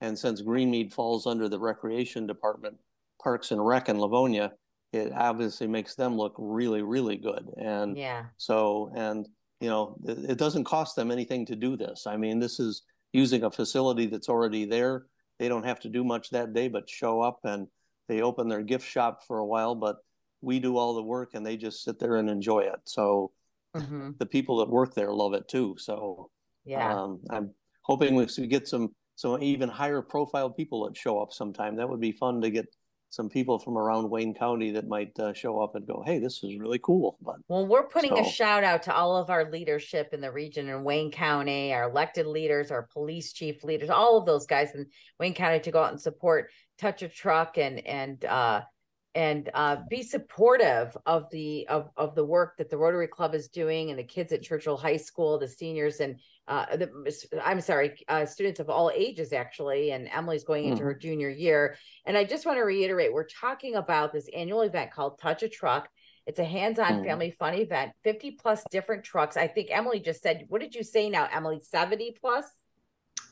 And 0.00 0.18
since 0.18 0.42
Greenmead 0.42 0.92
falls 0.92 1.26
under 1.26 1.48
the 1.48 1.58
recreation 1.58 2.26
department, 2.26 2.76
Parks 3.22 3.50
and 3.50 3.64
Rec 3.64 3.88
in 3.88 3.98
Livonia, 3.98 4.52
it 4.92 5.12
obviously 5.12 5.66
makes 5.66 5.94
them 5.94 6.16
look 6.16 6.34
really, 6.38 6.82
really 6.82 7.16
good. 7.16 7.50
And 7.56 7.96
yeah. 7.96 8.26
So, 8.36 8.92
and 8.94 9.26
you 9.60 9.68
know, 9.68 9.96
it, 10.04 10.30
it 10.30 10.38
doesn't 10.38 10.64
cost 10.64 10.94
them 10.94 11.10
anything 11.10 11.46
to 11.46 11.56
do 11.56 11.76
this. 11.76 12.06
I 12.06 12.16
mean, 12.16 12.38
this 12.38 12.60
is 12.60 12.82
using 13.12 13.44
a 13.44 13.50
facility 13.50 14.06
that's 14.06 14.28
already 14.28 14.66
there. 14.66 15.06
They 15.38 15.48
don't 15.48 15.64
have 15.64 15.80
to 15.80 15.88
do 15.88 16.04
much 16.04 16.30
that 16.30 16.52
day, 16.52 16.68
but 16.68 16.88
show 16.88 17.20
up 17.20 17.40
and 17.44 17.66
they 18.08 18.20
open 18.20 18.48
their 18.48 18.62
gift 18.62 18.86
shop 18.86 19.20
for 19.26 19.38
a 19.38 19.46
while, 19.46 19.74
but 19.74 19.96
we 20.44 20.60
do 20.60 20.76
all 20.76 20.94
the 20.94 21.02
work 21.02 21.34
and 21.34 21.44
they 21.44 21.56
just 21.56 21.82
sit 21.82 21.98
there 21.98 22.16
and 22.16 22.28
enjoy 22.28 22.60
it. 22.60 22.80
So 22.84 23.32
mm-hmm. 23.74 24.10
the 24.18 24.26
people 24.26 24.58
that 24.58 24.68
work 24.68 24.94
there 24.94 25.12
love 25.12 25.34
it 25.34 25.48
too. 25.48 25.76
So 25.78 26.30
yeah, 26.64 26.94
um, 26.94 27.20
I'm 27.30 27.50
hoping 27.82 28.14
we 28.14 28.26
get 28.46 28.68
some 28.68 28.94
some 29.16 29.42
even 29.42 29.68
higher 29.68 30.02
profile 30.02 30.50
people 30.50 30.84
that 30.84 30.96
show 30.96 31.20
up 31.20 31.32
sometime. 31.32 31.76
That 31.76 31.88
would 31.88 32.00
be 32.00 32.12
fun 32.12 32.40
to 32.40 32.50
get 32.50 32.66
some 33.10 33.28
people 33.28 33.60
from 33.60 33.78
around 33.78 34.10
Wayne 34.10 34.34
County 34.34 34.72
that 34.72 34.88
might 34.88 35.16
uh, 35.20 35.32
show 35.32 35.60
up 35.60 35.76
and 35.76 35.86
go, 35.86 36.02
"Hey, 36.04 36.18
this 36.18 36.42
is 36.42 36.58
really 36.58 36.80
cool." 36.82 37.16
But 37.22 37.36
well, 37.46 37.66
we're 37.66 37.86
putting 37.86 38.16
so. 38.16 38.22
a 38.22 38.24
shout 38.24 38.64
out 38.64 38.82
to 38.84 38.94
all 38.94 39.16
of 39.16 39.30
our 39.30 39.50
leadership 39.50 40.12
in 40.12 40.20
the 40.20 40.32
region 40.32 40.68
in 40.68 40.82
Wayne 40.82 41.12
County, 41.12 41.72
our 41.72 41.88
elected 41.88 42.26
leaders, 42.26 42.72
our 42.72 42.88
police 42.92 43.32
chief 43.32 43.62
leaders, 43.62 43.88
all 43.88 44.18
of 44.18 44.26
those 44.26 44.46
guys 44.46 44.74
in 44.74 44.86
Wayne 45.20 45.34
County 45.34 45.60
to 45.60 45.70
go 45.70 45.82
out 45.82 45.92
and 45.92 46.00
support 46.00 46.50
Touch 46.78 47.02
a 47.02 47.08
Truck 47.08 47.56
and 47.56 47.86
and 47.86 48.24
uh, 48.24 48.62
and 49.14 49.48
uh, 49.54 49.76
be 49.88 50.02
supportive 50.02 50.96
of 51.06 51.30
the 51.30 51.66
of, 51.68 51.90
of 51.96 52.14
the 52.14 52.24
work 52.24 52.56
that 52.58 52.68
the 52.68 52.76
Rotary 52.76 53.06
Club 53.06 53.34
is 53.34 53.48
doing 53.48 53.90
and 53.90 53.98
the 53.98 54.04
kids 54.04 54.32
at 54.32 54.42
Churchill 54.42 54.76
High 54.76 54.96
School, 54.96 55.38
the 55.38 55.46
seniors 55.46 56.00
and 56.00 56.16
uh, 56.48 56.76
the, 56.76 57.40
I'm 57.44 57.60
sorry, 57.60 57.96
uh, 58.08 58.26
students 58.26 58.60
of 58.60 58.68
all 58.68 58.90
ages 58.94 59.32
actually. 59.32 59.92
And 59.92 60.08
Emily's 60.12 60.44
going 60.44 60.64
into 60.66 60.82
mm. 60.82 60.86
her 60.86 60.94
junior 60.94 61.30
year. 61.30 61.76
And 62.04 62.16
I 62.16 62.24
just 62.24 62.44
want 62.44 62.58
to 62.58 62.64
reiterate, 62.64 63.12
we're 63.12 63.24
talking 63.24 63.76
about 63.76 64.12
this 64.12 64.28
annual 64.34 64.62
event 64.62 64.90
called 64.90 65.18
Touch 65.18 65.42
a 65.42 65.48
Truck. 65.48 65.88
It's 66.26 66.38
a 66.38 66.44
hands-on 66.44 67.02
mm. 67.02 67.06
family 67.06 67.30
fun 67.30 67.54
event, 67.54 67.92
50 68.02 68.32
plus 68.32 68.64
different 68.70 69.04
trucks. 69.04 69.36
I 69.36 69.46
think 69.46 69.68
Emily 69.70 70.00
just 70.00 70.22
said, 70.22 70.46
what 70.48 70.60
did 70.60 70.74
you 70.74 70.82
say 70.82 71.08
now, 71.08 71.28
Emily? 71.32 71.60
70 71.62 72.16
plus? 72.20 72.46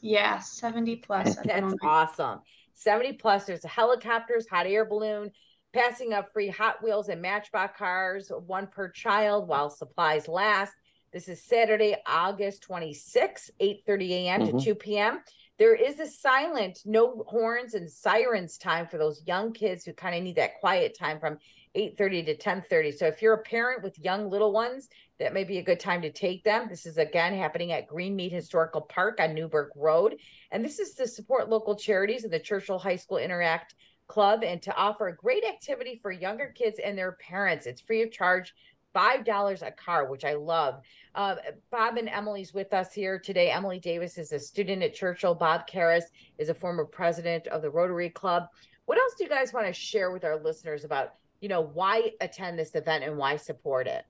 Yeah, 0.00 0.38
70 0.38 0.96
plus. 0.96 1.36
That's 1.44 1.74
awesome. 1.82 2.40
70 2.74 3.14
plus. 3.14 3.44
There's 3.44 3.64
helicopters, 3.64 4.46
hot 4.48 4.66
air 4.66 4.84
balloon, 4.84 5.30
passing 5.72 6.12
up 6.12 6.32
free 6.32 6.48
Hot 6.48 6.82
Wheels 6.82 7.08
and 7.08 7.22
Matchbox 7.22 7.78
cars, 7.78 8.30
one 8.46 8.66
per 8.66 8.88
child 8.88 9.48
while 9.48 9.70
supplies 9.70 10.28
last. 10.28 10.72
This 11.12 11.28
is 11.28 11.42
Saturday, 11.42 11.96
August 12.06 12.62
26, 12.62 13.50
8 13.60 13.82
30 13.86 14.14
a.m. 14.14 14.40
Mm-hmm. 14.42 14.58
to 14.58 14.64
2 14.64 14.74
p.m. 14.74 15.20
There 15.58 15.74
is 15.74 16.00
a 16.00 16.06
silent, 16.06 16.80
no 16.84 17.24
horns 17.28 17.74
and 17.74 17.90
sirens 17.90 18.56
time 18.56 18.86
for 18.86 18.98
those 18.98 19.22
young 19.26 19.52
kids 19.52 19.84
who 19.84 19.92
kind 19.92 20.16
of 20.16 20.22
need 20.22 20.36
that 20.36 20.58
quiet 20.58 20.96
time 20.98 21.20
from 21.20 21.38
8:30 21.74 22.26
to 22.26 22.36
10:30. 22.36 22.94
So 22.94 23.06
if 23.06 23.22
you're 23.22 23.34
a 23.34 23.42
parent 23.42 23.82
with 23.82 23.98
young 23.98 24.28
little 24.28 24.52
ones, 24.52 24.88
that 25.18 25.34
may 25.34 25.44
be 25.44 25.58
a 25.58 25.62
good 25.62 25.80
time 25.80 26.02
to 26.02 26.10
take 26.10 26.44
them. 26.44 26.66
This 26.68 26.86
is 26.86 26.98
again 26.98 27.34
happening 27.34 27.72
at 27.72 27.88
Greenmead 27.88 28.32
Historical 28.32 28.80
Park 28.80 29.20
on 29.20 29.34
Newburgh 29.34 29.70
Road, 29.76 30.16
and 30.50 30.64
this 30.64 30.78
is 30.78 30.94
to 30.94 31.06
support 31.06 31.48
local 31.48 31.76
charities 31.76 32.24
and 32.24 32.32
the 32.32 32.40
Churchill 32.40 32.78
High 32.78 32.96
School 32.96 33.18
Interact 33.18 33.74
Club 34.06 34.42
and 34.44 34.60
to 34.62 34.74
offer 34.76 35.08
a 35.08 35.16
great 35.16 35.44
activity 35.44 35.98
for 36.02 36.12
younger 36.12 36.52
kids 36.54 36.78
and 36.82 36.96
their 36.96 37.12
parents. 37.12 37.66
It's 37.66 37.80
free 37.80 38.02
of 38.02 38.10
charge. 38.10 38.54
$5 38.94 39.62
a 39.62 39.70
car, 39.70 40.06
which 40.06 40.24
I 40.24 40.34
love. 40.34 40.82
Uh, 41.14 41.36
Bob 41.70 41.96
and 41.96 42.08
Emily's 42.08 42.52
with 42.52 42.72
us 42.72 42.92
here 42.92 43.18
today. 43.18 43.50
Emily 43.50 43.78
Davis 43.78 44.18
is 44.18 44.32
a 44.32 44.38
student 44.38 44.82
at 44.82 44.94
Churchill. 44.94 45.34
Bob 45.34 45.66
Carris 45.66 46.06
is 46.38 46.48
a 46.48 46.54
former 46.54 46.84
president 46.84 47.46
of 47.48 47.62
the 47.62 47.70
Rotary 47.70 48.10
Club. 48.10 48.48
What 48.86 48.98
else 48.98 49.14
do 49.16 49.24
you 49.24 49.30
guys 49.30 49.52
want 49.52 49.66
to 49.66 49.72
share 49.72 50.10
with 50.10 50.24
our 50.24 50.36
listeners 50.36 50.84
about, 50.84 51.14
you 51.40 51.48
know, 51.48 51.62
why 51.62 52.10
attend 52.20 52.58
this 52.58 52.74
event 52.74 53.04
and 53.04 53.16
why 53.16 53.36
support 53.36 53.86
it? 53.86 54.04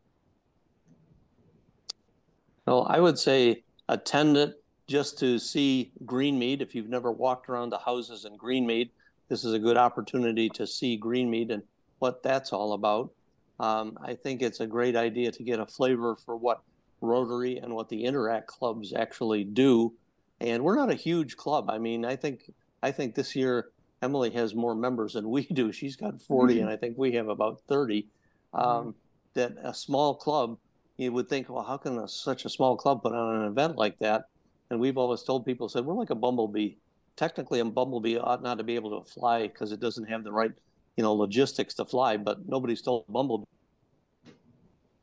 Well, 2.67 2.87
I 2.89 3.01
would 3.01 3.19
say 3.19 3.65
attend 3.89 4.37
it 4.37 4.63
just 4.87 5.19
to 5.19 5.39
see 5.39 5.93
Greenmead. 6.05 6.61
If 6.61 6.75
you've 6.75 6.89
never 6.89 7.11
walked 7.11 7.49
around 7.49 7.71
the 7.71 7.79
houses 7.79 8.25
in 8.25 8.37
Greenmead, 8.39 8.91
this 9.29 9.45
is 9.45 9.55
a 9.55 9.59
good 9.59 9.77
opportunity 9.77 10.49
to 10.51 10.67
see 10.67 10.97
green 10.97 11.31
Greenmead 11.31 11.53
and 11.53 11.63
what 11.99 12.23
that's 12.23 12.53
all 12.53 12.73
about. 12.73 13.13
Um, 13.61 13.97
I 14.03 14.15
think 14.15 14.43
it's 14.43 14.61
a 14.61 14.67
great 14.67 14.97
idea 14.97 15.31
to 15.31 15.43
get 15.43 15.61
a 15.61 15.67
flavor 15.67 16.17
for 16.17 16.37
what 16.37 16.63
Rotary 17.01 17.59
and 17.59 17.75
what 17.75 17.89
the 17.89 18.05
Interact 18.05 18.47
clubs 18.47 18.93
actually 18.93 19.45
do. 19.45 19.95
And 20.41 20.65
we're 20.65 20.77
not 20.77 20.91
a 20.91 20.95
huge 20.95 21.37
club. 21.37 21.71
I 21.71 21.79
mean, 21.79 22.05
I 22.05 22.17
think 22.17 22.51
I 22.83 22.91
think 22.91 23.15
this 23.15 23.37
year 23.37 23.71
Emily 24.03 24.31
has 24.31 24.55
more 24.55 24.75
members 24.75 25.13
than 25.13 25.31
we 25.31 25.47
do. 25.53 25.73
She's 25.73 25.97
got 25.97 26.21
40, 26.21 26.55
mm-hmm. 26.55 26.63
and 26.63 26.71
I 26.71 26.77
think 26.77 26.99
we 26.99 27.13
have 27.13 27.29
about 27.29 27.61
30. 27.69 28.09
Um, 28.53 28.65
mm-hmm. 28.65 28.91
That 29.35 29.53
a 29.63 29.73
small 29.73 30.15
club, 30.15 30.59
you 30.99 31.11
would 31.13 31.29
think, 31.29 31.49
well, 31.49 31.63
how 31.63 31.79
can 31.79 31.97
a, 31.99 32.07
such 32.07 32.45
a 32.45 32.51
small 32.51 32.77
club 32.77 33.03
put 33.03 33.15
on 33.15 33.37
an 33.37 33.47
event 33.47 33.77
like 33.77 33.99
that? 34.01 34.25
And 34.69 34.79
we've 34.79 34.99
always 34.99 35.23
told 35.23 35.47
people, 35.47 35.71
said 35.71 35.87
we're 35.87 35.95
like 35.95 36.11
a 36.11 36.15
bumblebee 36.15 36.75
technically 37.17 37.61
a 37.61 37.65
bumblebee 37.65 38.17
ought 38.17 38.43
not 38.43 38.59
to 38.59 38.65
be 38.65 38.75
able 38.75 39.03
to 39.03 39.11
fly 39.11 39.43
because 39.47 39.73
it 39.73 39.81
doesn't 39.81 40.09
have 40.09 40.25
the 40.25 40.33
right 40.33 40.53
you 40.97 41.03
know 41.03 41.15
logistics 41.15 41.75
to 41.75 41.85
fly 41.85 42.17
but 42.17 42.47
nobody's 42.47 42.83
told 42.83 43.05
bumblebee. 43.09 43.45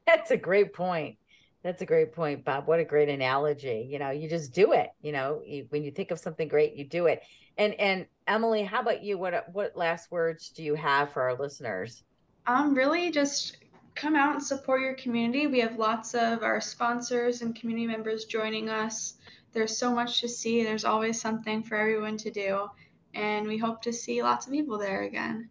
That's 0.05 0.31
a 0.31 0.37
great 0.37 0.73
point. 0.73 1.17
That's 1.63 1.81
a 1.81 1.85
great 1.85 2.13
point 2.13 2.43
bob. 2.43 2.67
What 2.67 2.79
a 2.79 2.85
great 2.85 3.09
analogy. 3.09 3.87
You 3.89 3.99
know 3.99 4.09
you 4.09 4.29
just 4.29 4.53
do 4.53 4.73
it 4.73 4.89
you 5.01 5.11
know 5.11 5.41
you, 5.45 5.65
when 5.69 5.83
you 5.83 5.91
think 5.91 6.11
of 6.11 6.19
something 6.19 6.47
great 6.47 6.75
you 6.75 6.85
do 6.85 7.05
it. 7.07 7.21
And 7.57 7.73
and 7.75 8.05
emily 8.27 8.63
how 8.63 8.81
about 8.81 9.03
you? 9.03 9.17
What 9.17 9.45
what 9.53 9.75
last 9.75 10.11
words 10.11 10.49
do 10.49 10.63
you 10.63 10.75
have 10.75 11.11
for 11.11 11.21
our 11.23 11.35
listeners? 11.35 12.03
Um 12.47 12.73
really 12.73 13.11
just 13.11 13.57
come 13.95 14.15
out 14.15 14.33
and 14.33 14.43
support 14.43 14.81
your 14.81 14.93
community. 14.93 15.45
We 15.47 15.59
have 15.59 15.77
lots 15.77 16.15
of 16.15 16.41
our 16.41 16.61
sponsors 16.61 17.41
and 17.41 17.53
community 17.55 17.85
members 17.85 18.25
joining 18.25 18.69
us 18.69 19.15
there's 19.53 19.75
so 19.77 19.93
much 19.93 20.21
to 20.21 20.29
see. 20.29 20.63
There's 20.63 20.85
always 20.85 21.19
something 21.19 21.63
for 21.63 21.75
everyone 21.75 22.17
to 22.17 22.31
do. 22.31 22.67
and 23.15 23.47
we 23.47 23.57
hope 23.57 23.81
to 23.81 23.91
see 23.91 24.21
lots 24.21 24.45
of 24.45 24.53
people 24.53 24.77
there 24.77 25.01
again. 25.01 25.49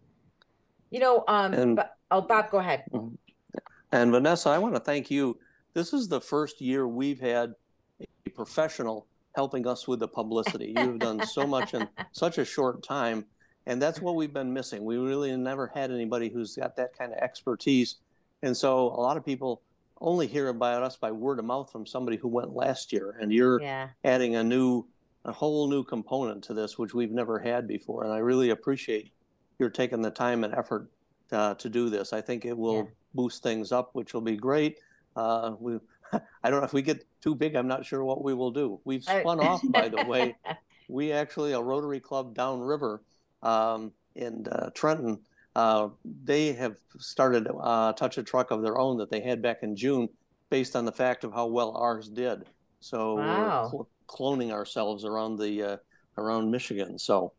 You 0.91 1.01
know, 1.01 1.25
um, 1.27 1.53
And- 1.53 1.83
oh, 2.09 2.21
Bob, 2.21 2.49
go 2.51 2.59
ahead. 2.59 2.85
And 3.91 4.11
Vanessa, 4.11 4.49
I 4.49 4.57
want 4.59 4.75
to 4.75 4.79
thank 4.79 5.11
you. 5.11 5.37
This 5.73 5.91
is 5.91 6.07
the 6.07 6.21
first 6.21 6.61
year 6.61 6.87
we've 6.87 7.19
had 7.19 7.53
a 7.99 8.29
professional 8.29 9.07
helping 9.35 9.67
us 9.67 9.89
with 9.89 9.99
the 9.99 10.07
publicity. 10.07 10.73
You've 10.77 10.99
done 10.99 11.25
so 11.25 11.45
much 11.45 11.73
in 11.73 11.85
such 12.13 12.37
a 12.37 12.45
short 12.45 12.81
time, 12.81 13.25
and 13.65 13.81
that's 13.81 13.99
what 13.99 14.15
we've 14.15 14.33
been 14.33 14.53
missing. 14.53 14.85
We 14.85 14.95
really 14.97 15.35
never 15.35 15.67
had 15.67 15.91
anybody 15.91 16.29
who's 16.29 16.55
got 16.55 16.77
that 16.77 16.97
kind 16.97 17.11
of 17.11 17.19
expertise. 17.19 17.97
And 18.41 18.55
so 18.55 18.87
a 18.87 19.01
lot 19.01 19.17
of 19.17 19.25
people 19.25 19.61
only 20.01 20.27
hear 20.27 20.47
about 20.49 20.83
us 20.83 20.97
by 20.97 21.11
word 21.11 21.39
of 21.39 21.45
mouth 21.45 21.71
from 21.71 21.85
somebody 21.85 22.17
who 22.17 22.27
went 22.27 22.53
last 22.55 22.91
year, 22.93 23.17
and 23.21 23.31
you're 23.31 23.61
Yeah. 23.61 23.89
adding 24.03 24.35
a 24.35 24.43
new 24.43 24.87
a 25.25 25.31
whole 25.33 25.67
new 25.69 25.83
component 25.83 26.41
to 26.45 26.53
this 26.53 26.77
which 26.77 26.93
we've 26.93 27.11
never 27.11 27.37
had 27.37 27.67
before 27.67 28.05
and 28.05 28.13
i 28.13 28.19
really 28.19 28.51
appreciate 28.51 29.11
your 29.59 29.69
taking 29.69 30.01
the 30.01 30.09
time 30.09 30.45
and 30.45 30.53
effort 30.55 30.89
uh, 31.33 31.53
to 31.55 31.67
do 31.69 31.89
this 31.89 32.13
i 32.13 32.21
think 32.21 32.45
it 32.45 32.57
will 32.57 32.73
Yeah. 32.85 32.89
boost 33.15 33.43
things 33.43 33.73
up 33.73 33.89
which 33.91 34.13
will 34.13 34.21
be 34.21 34.37
great 34.37 34.77
uh, 35.17 35.55
we 35.59 35.77
i 36.13 36.49
don't 36.49 36.61
know 36.61 36.65
if 36.65 36.71
we 36.71 36.81
get 36.81 37.03
too 37.21 37.35
big 37.35 37.55
i'm 37.55 37.67
not 37.67 37.85
sure 37.85 38.01
what 38.05 38.23
we 38.23 38.33
will 38.33 38.49
do 38.51 38.79
we've 38.85 39.03
spun 39.03 39.41
off 39.41 39.61
by 39.73 39.89
the 39.89 40.01
way 40.01 40.33
we 40.87 41.11
actually 41.11 41.51
a 41.51 41.61
rotary 41.61 41.99
club 41.99 42.33
downriver 42.33 43.03
um, 43.43 43.91
in 44.15 44.47
uh, 44.47 44.69
trenton 44.73 45.19
uh, 45.59 45.89
they 46.05 46.53
have 46.53 46.75
started 46.99 47.47
uh, 47.61 47.93
touch 47.93 48.17
a 48.17 48.23
truck 48.23 48.51
of 48.51 48.61
their 48.61 48.77
own 48.77 48.97
that 48.97 49.09
they 49.11 49.21
had 49.21 49.41
back 49.41 49.57
in 49.63 49.75
june 49.75 50.07
based 50.49 50.75
on 50.75 50.85
the 50.85 50.91
fact 50.91 51.23
of 51.23 51.33
how 51.33 51.47
well 51.47 51.71
ours 51.75 52.09
did 52.09 52.39
so 52.79 53.15
Wow. 53.15 53.69
we're 53.73 53.85
cl- 53.85 53.89
cloning 54.09 54.51
ourselves 54.51 55.05
around 55.05 55.37
the 55.37 55.63
uh, 55.63 55.77
around 56.17 56.51
Michigan. 56.51 56.97
So 56.97 57.33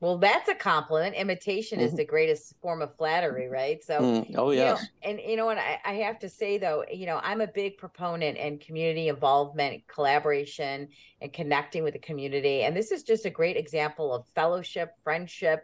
Well, 0.00 0.18
that's 0.18 0.48
a 0.48 0.54
compliment. 0.54 1.14
Imitation 1.14 1.80
is 1.80 1.92
Mhm. 1.92 1.96
the 1.96 2.04
greatest 2.06 2.54
form 2.62 2.80
of 2.82 2.96
flattery, 2.96 3.48
right? 3.48 3.82
So, 3.84 4.00
mm, 4.02 4.34
oh 4.36 4.50
you 4.50 4.64
know, 4.64 4.64
yes, 4.64 4.88
and 5.02 5.20
you 5.20 5.36
know 5.36 5.46
what? 5.46 5.58
I, 5.58 5.78
I 5.84 5.92
have 6.06 6.18
to 6.20 6.28
say 6.28 6.58
though, 6.58 6.84
you 6.90 7.06
know, 7.06 7.20
I'm 7.22 7.40
a 7.40 7.46
big 7.46 7.76
proponent 7.76 8.38
in 8.38 8.58
community 8.58 9.08
involvement, 9.08 9.82
collaboration, 9.88 10.88
and 11.20 11.32
connecting 11.32 11.82
with 11.82 11.92
the 11.94 11.98
community. 12.00 12.62
And 12.62 12.74
this 12.76 12.92
is 12.92 13.02
just 13.02 13.26
a 13.26 13.30
great 13.30 13.56
example 13.56 14.14
of 14.14 14.26
fellowship, 14.34 14.90
friendship, 15.04 15.60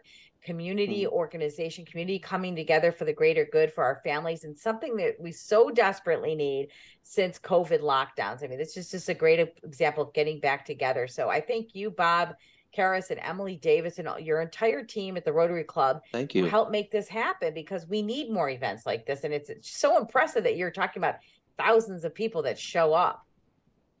community 0.47 1.05
organization, 1.05 1.83
community 1.83 2.17
coming 2.19 2.55
together 2.55 2.89
for 2.93 3.03
the 3.03 3.11
greater 3.11 3.43
good 3.51 3.69
for 3.69 3.83
our 3.83 3.99
families, 4.01 4.45
and 4.45 4.57
something 4.57 4.95
that 4.95 5.15
we 5.19 5.29
so 5.29 5.69
desperately 5.69 6.35
need 6.35 6.69
since 7.03 7.37
COVID 7.37 7.81
lockdowns. 7.81 8.45
I 8.45 8.47
mean, 8.47 8.57
this 8.57 8.77
is 8.77 8.89
just 8.89 9.09
a 9.09 9.13
great 9.13 9.39
example 9.65 10.03
of 10.03 10.13
getting 10.13 10.39
back 10.39 10.65
together. 10.65 11.05
So 11.05 11.29
I 11.29 11.41
thank 11.41 11.75
you, 11.75 11.91
Bob. 11.91 12.33
Carris 12.71 13.09
and 13.09 13.19
Emily 13.21 13.55
Davis 13.57 13.97
and 13.99 14.07
all- 14.07 14.19
your 14.19 14.39
entire 14.39 14.83
team 14.83 15.17
at 15.17 15.25
the 15.25 15.33
Rotary 15.33 15.63
Club 15.63 16.01
thank 16.11 16.35
you. 16.35 16.45
help 16.45 16.69
make 16.69 16.91
this 16.91 17.07
happen 17.07 17.53
because 17.53 17.87
we 17.87 18.01
need 18.01 18.29
more 18.29 18.49
events 18.49 18.85
like 18.85 19.05
this. 19.05 19.23
And 19.23 19.33
it's, 19.33 19.49
it's 19.49 19.69
so 19.77 19.97
impressive 19.97 20.43
that 20.43 20.57
you're 20.57 20.69
talking 20.71 21.01
about 21.01 21.15
thousands 21.57 22.03
of 22.05 22.13
people 22.13 22.43
that 22.43 22.59
show 22.59 22.93
up. 22.93 23.25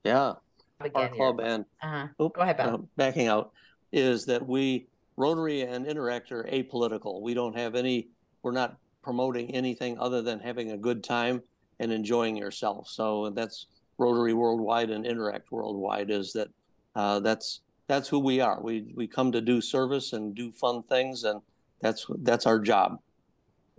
Yeah, 0.03 0.33
our 0.79 0.85
Again, 0.85 1.13
club 1.13 1.39
and 1.39 1.65
uh 1.81 2.07
oop, 2.21 2.35
Go 2.35 2.41
ahead, 2.41 2.57
Bob. 2.57 2.73
uh, 2.73 2.77
backing 2.97 3.27
out 3.27 3.51
is 3.91 4.25
that 4.25 4.45
we 4.45 4.87
Rotary 5.17 5.63
and 5.63 5.85
Interact 5.85 6.31
are 6.31 6.43
apolitical. 6.43 7.21
We 7.21 7.33
don't 7.33 7.57
have 7.57 7.75
any. 7.75 8.09
We're 8.43 8.51
not 8.51 8.77
promoting 9.01 9.53
anything 9.53 9.97
other 9.99 10.21
than 10.21 10.39
having 10.39 10.71
a 10.71 10.77
good 10.77 11.03
time 11.03 11.41
and 11.79 11.91
enjoying 11.91 12.37
yourself. 12.37 12.87
So 12.87 13.31
that's 13.31 13.65
Rotary 13.97 14.33
Worldwide 14.33 14.91
and 14.91 15.05
Interact 15.05 15.51
Worldwide. 15.51 16.11
Is 16.11 16.33
that 16.33 16.49
uh, 16.95 17.19
that's 17.19 17.61
that's 17.87 18.07
who 18.07 18.19
we 18.19 18.39
are. 18.39 18.61
We 18.61 18.93
we 18.95 19.07
come 19.07 19.31
to 19.31 19.41
do 19.41 19.59
service 19.59 20.13
and 20.13 20.35
do 20.35 20.51
fun 20.51 20.83
things, 20.83 21.23
and 21.23 21.41
that's 21.81 22.05
that's 22.21 22.45
our 22.45 22.59
job. 22.59 22.97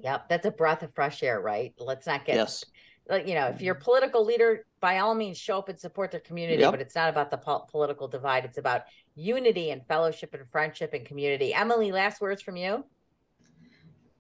Yep, 0.01 0.29
that's 0.29 0.46
a 0.46 0.51
breath 0.51 0.83
of 0.83 0.94
fresh 0.94 1.22
air, 1.22 1.40
right? 1.40 1.72
Let's 1.79 2.07
not 2.07 2.24
get 2.24 2.37
Yes. 2.37 2.64
Like 3.09 3.27
you 3.27 3.35
know, 3.35 3.47
if 3.47 3.61
you're 3.61 3.77
a 3.77 3.81
political 3.81 4.25
leader, 4.25 4.64
by 4.81 4.99
all 4.99 5.14
means, 5.14 5.38
show 5.38 5.59
up 5.59 5.68
and 5.68 5.79
support 5.79 6.11
their 6.11 6.21
community. 6.21 6.61
Yep. 6.62 6.73
But 6.73 6.81
it's 6.81 6.94
not 6.94 7.09
about 7.09 7.31
the 7.31 7.38
po- 7.38 7.66
political 7.71 8.09
divide; 8.09 8.44
it's 8.44 8.59
about 8.59 8.83
unity 9.14 9.71
and 9.71 9.87
fellowship 9.87 10.35
and 10.35 10.49
friendship 10.51 10.92
and 10.94 11.05
community. 11.07 11.55
Emily, 11.55 11.92
last 11.92 12.21
words 12.21 12.42
from 12.42 12.57
you. 12.57 12.85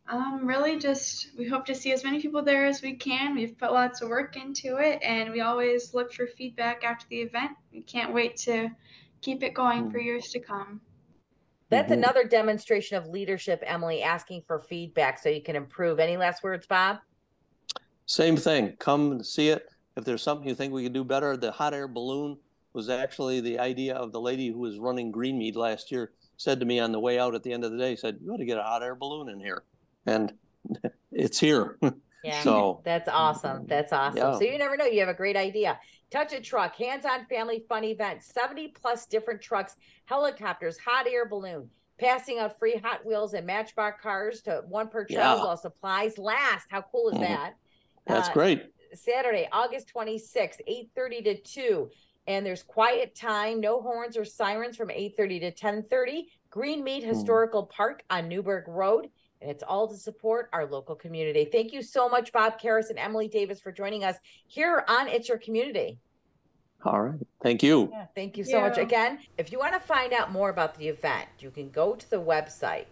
Um, 0.08 0.46
really, 0.46 0.78
just 0.78 1.28
we 1.36 1.46
hope 1.46 1.66
to 1.66 1.74
see 1.74 1.92
as 1.92 2.02
many 2.02 2.22
people 2.22 2.42
there 2.42 2.64
as 2.64 2.80
we 2.80 2.94
can. 2.94 3.34
We've 3.34 3.56
put 3.58 3.72
lots 3.72 4.00
of 4.00 4.08
work 4.08 4.36
into 4.36 4.78
it, 4.78 5.02
and 5.02 5.30
we 5.30 5.42
always 5.42 5.92
look 5.92 6.12
for 6.14 6.26
feedback 6.26 6.82
after 6.82 7.06
the 7.10 7.18
event. 7.18 7.50
We 7.70 7.82
can't 7.82 8.14
wait 8.14 8.38
to 8.38 8.70
keep 9.20 9.42
it 9.42 9.52
going 9.52 9.90
for 9.90 9.98
years 9.98 10.30
to 10.30 10.40
come. 10.40 10.80
That's 11.68 11.90
Mhm. 11.90 11.98
another 11.98 12.24
demonstration 12.24 12.96
of 12.96 13.06
leadership, 13.06 13.62
Emily, 13.66 14.02
asking 14.02 14.42
for 14.46 14.60
feedback 14.60 15.18
so 15.18 15.28
you 15.28 15.42
can 15.42 15.56
improve. 15.56 16.00
Any 16.00 16.16
last 16.16 16.42
words, 16.42 16.66
Bob? 16.66 17.00
Same 18.08 18.36
thing. 18.36 18.74
Come 18.78 19.12
and 19.12 19.24
see 19.26 19.50
it. 19.50 19.68
If 19.96 20.04
there's 20.04 20.22
something 20.22 20.48
you 20.48 20.54
think 20.54 20.72
we 20.72 20.82
could 20.82 20.94
do 20.94 21.04
better, 21.04 21.36
the 21.36 21.52
hot 21.52 21.74
air 21.74 21.86
balloon 21.86 22.38
was 22.72 22.88
actually 22.88 23.40
the 23.40 23.58
idea 23.58 23.94
of 23.94 24.12
the 24.12 24.20
lady 24.20 24.48
who 24.48 24.58
was 24.58 24.78
running 24.78 25.12
Greenmead 25.12 25.56
last 25.56 25.92
year. 25.92 26.12
Said 26.38 26.58
to 26.60 26.66
me 26.66 26.78
on 26.78 26.90
the 26.92 27.00
way 27.00 27.18
out 27.18 27.34
at 27.34 27.42
the 27.42 27.52
end 27.52 27.64
of 27.64 27.72
the 27.72 27.76
day, 27.78 27.96
said, 27.96 28.18
"You 28.22 28.32
ought 28.32 28.36
to 28.38 28.44
get 28.46 28.56
a 28.58 28.62
hot 28.62 28.82
air 28.82 28.94
balloon 28.94 29.28
in 29.28 29.40
here," 29.40 29.64
and 30.06 30.32
it's 31.12 31.38
here. 31.38 31.78
Yeah. 32.24 32.42
So- 32.42 32.80
that's 32.84 33.08
awesome. 33.08 33.66
That's 33.66 33.92
awesome. 33.92 34.16
Yeah. 34.16 34.38
So 34.38 34.44
you 34.44 34.56
never 34.56 34.76
know. 34.76 34.84
You 34.86 35.00
have 35.00 35.08
a 35.08 35.14
great 35.14 35.36
idea. 35.36 35.78
Touch 36.10 36.32
a 36.32 36.40
truck, 36.40 36.76
hands 36.76 37.04
on 37.04 37.26
family 37.26 37.64
fun 37.68 37.84
event, 37.84 38.22
70 38.22 38.68
plus 38.68 39.04
different 39.06 39.42
trucks, 39.42 39.76
helicopters, 40.06 40.78
hot 40.78 41.06
air 41.06 41.26
balloon, 41.28 41.68
passing 42.00 42.38
out 42.38 42.58
free 42.58 42.76
Hot 42.82 43.04
Wheels 43.04 43.34
and 43.34 43.46
Matchbox 43.46 44.00
cars 44.00 44.40
to 44.42 44.62
one 44.68 44.88
per 44.88 45.04
Yeah. 45.10 45.18
child 45.22 45.40
while 45.40 45.56
supplies 45.58 46.16
last. 46.16 46.66
How 46.70 46.80
cool 46.82 47.10
is 47.10 47.16
Mhm. 47.16 47.20
that? 47.20 47.54
That's 48.08 48.28
Uh, 48.28 48.32
great. 48.32 48.72
Saturday, 48.94 49.48
August 49.52 49.88
26th, 49.88 50.60
8:30 50.66 51.22
to 51.22 51.40
2. 51.40 51.90
And 52.26 52.44
there's 52.44 52.62
quiet 52.62 53.14
time, 53.14 53.60
no 53.60 53.80
horns 53.80 54.16
or 54.16 54.24
sirens 54.24 54.76
from 54.76 54.90
8:30 54.90 55.40
to 55.40 55.50
10:30. 55.50 56.28
Greenmead 56.50 57.02
Historical 57.02 57.66
Park 57.66 58.02
on 58.10 58.28
Newburgh 58.28 58.66
Road. 58.66 59.10
And 59.40 59.50
it's 59.50 59.62
all 59.62 59.86
to 59.88 59.96
support 59.96 60.48
our 60.52 60.66
local 60.66 60.96
community. 60.96 61.44
Thank 61.44 61.72
you 61.72 61.82
so 61.82 62.08
much, 62.08 62.32
Bob 62.32 62.58
Carris 62.58 62.90
and 62.90 62.98
Emily 62.98 63.28
Davis, 63.28 63.60
for 63.60 63.70
joining 63.70 64.02
us 64.02 64.16
here 64.46 64.84
on 64.88 65.06
It's 65.08 65.28
Your 65.28 65.38
Community. 65.38 65.98
All 66.84 67.00
right. 67.00 67.20
Thank 67.42 67.62
you. 67.62 67.88
Yeah, 67.92 68.06
thank 68.14 68.36
you 68.36 68.44
so 68.44 68.60
much. 68.60 68.78
Again, 68.78 69.20
if 69.36 69.52
you 69.52 69.58
want 69.58 69.74
to 69.74 69.80
find 69.80 70.12
out 70.12 70.32
more 70.32 70.48
about 70.48 70.74
the 70.76 70.88
event, 70.88 71.28
you 71.38 71.50
can 71.50 71.70
go 71.70 71.94
to 71.94 72.10
the 72.10 72.20
website 72.20 72.86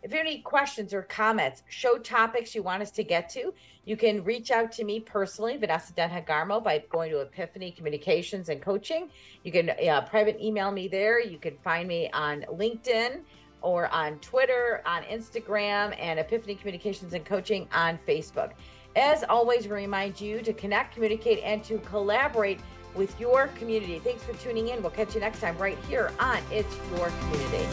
If 0.02 0.12
you 0.12 0.18
have 0.18 0.26
any 0.26 0.38
questions 0.38 0.94
or 0.94 1.02
comments, 1.02 1.62
show 1.68 1.98
topics 1.98 2.54
you 2.54 2.62
want 2.62 2.82
us 2.82 2.92
to 2.92 3.02
get 3.02 3.28
to, 3.30 3.52
you 3.86 3.96
can 3.96 4.22
reach 4.22 4.50
out 4.50 4.70
to 4.72 4.84
me 4.84 5.00
personally, 5.00 5.56
Vanessa 5.56 5.92
Denha 5.92 6.24
Garmo, 6.26 6.62
by 6.62 6.84
going 6.90 7.10
to 7.10 7.20
Epiphany 7.20 7.70
Communications 7.70 8.48
and 8.48 8.60
Coaching. 8.60 9.08
You 9.42 9.52
can 9.52 9.70
uh, 9.70 10.02
private 10.02 10.40
email 10.40 10.70
me 10.70 10.86
there. 10.86 11.20
You 11.20 11.38
can 11.38 11.56
find 11.58 11.88
me 11.88 12.10
on 12.12 12.42
LinkedIn 12.52 13.20
or 13.62 13.88
on 13.88 14.18
Twitter, 14.18 14.82
on 14.86 15.02
Instagram, 15.04 15.96
and 15.98 16.20
Epiphany 16.20 16.54
Communications 16.54 17.14
and 17.14 17.24
Coaching 17.24 17.68
on 17.72 17.98
Facebook. 18.06 18.52
As 18.94 19.24
always, 19.24 19.66
we 19.66 19.74
remind 19.74 20.20
you 20.20 20.40
to 20.40 20.52
connect, 20.52 20.94
communicate, 20.94 21.40
and 21.42 21.64
to 21.64 21.78
collaborate 21.78 22.60
with 22.96 23.18
your 23.20 23.48
community. 23.48 23.98
Thanks 23.98 24.22
for 24.24 24.32
tuning 24.34 24.68
in. 24.68 24.82
We'll 24.82 24.90
catch 24.90 25.14
you 25.14 25.20
next 25.20 25.40
time 25.40 25.56
right 25.58 25.78
here 25.88 26.12
on 26.18 26.38
It's 26.50 26.76
Your 26.96 27.10
Community. 27.20 27.66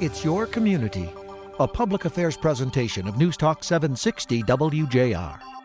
It's 0.00 0.24
Your 0.24 0.46
Community, 0.46 1.10
a 1.58 1.66
public 1.66 2.04
affairs 2.04 2.36
presentation 2.36 3.08
of 3.08 3.16
News 3.16 3.36
Talk 3.36 3.64
760 3.64 4.42
WJR. 4.44 5.57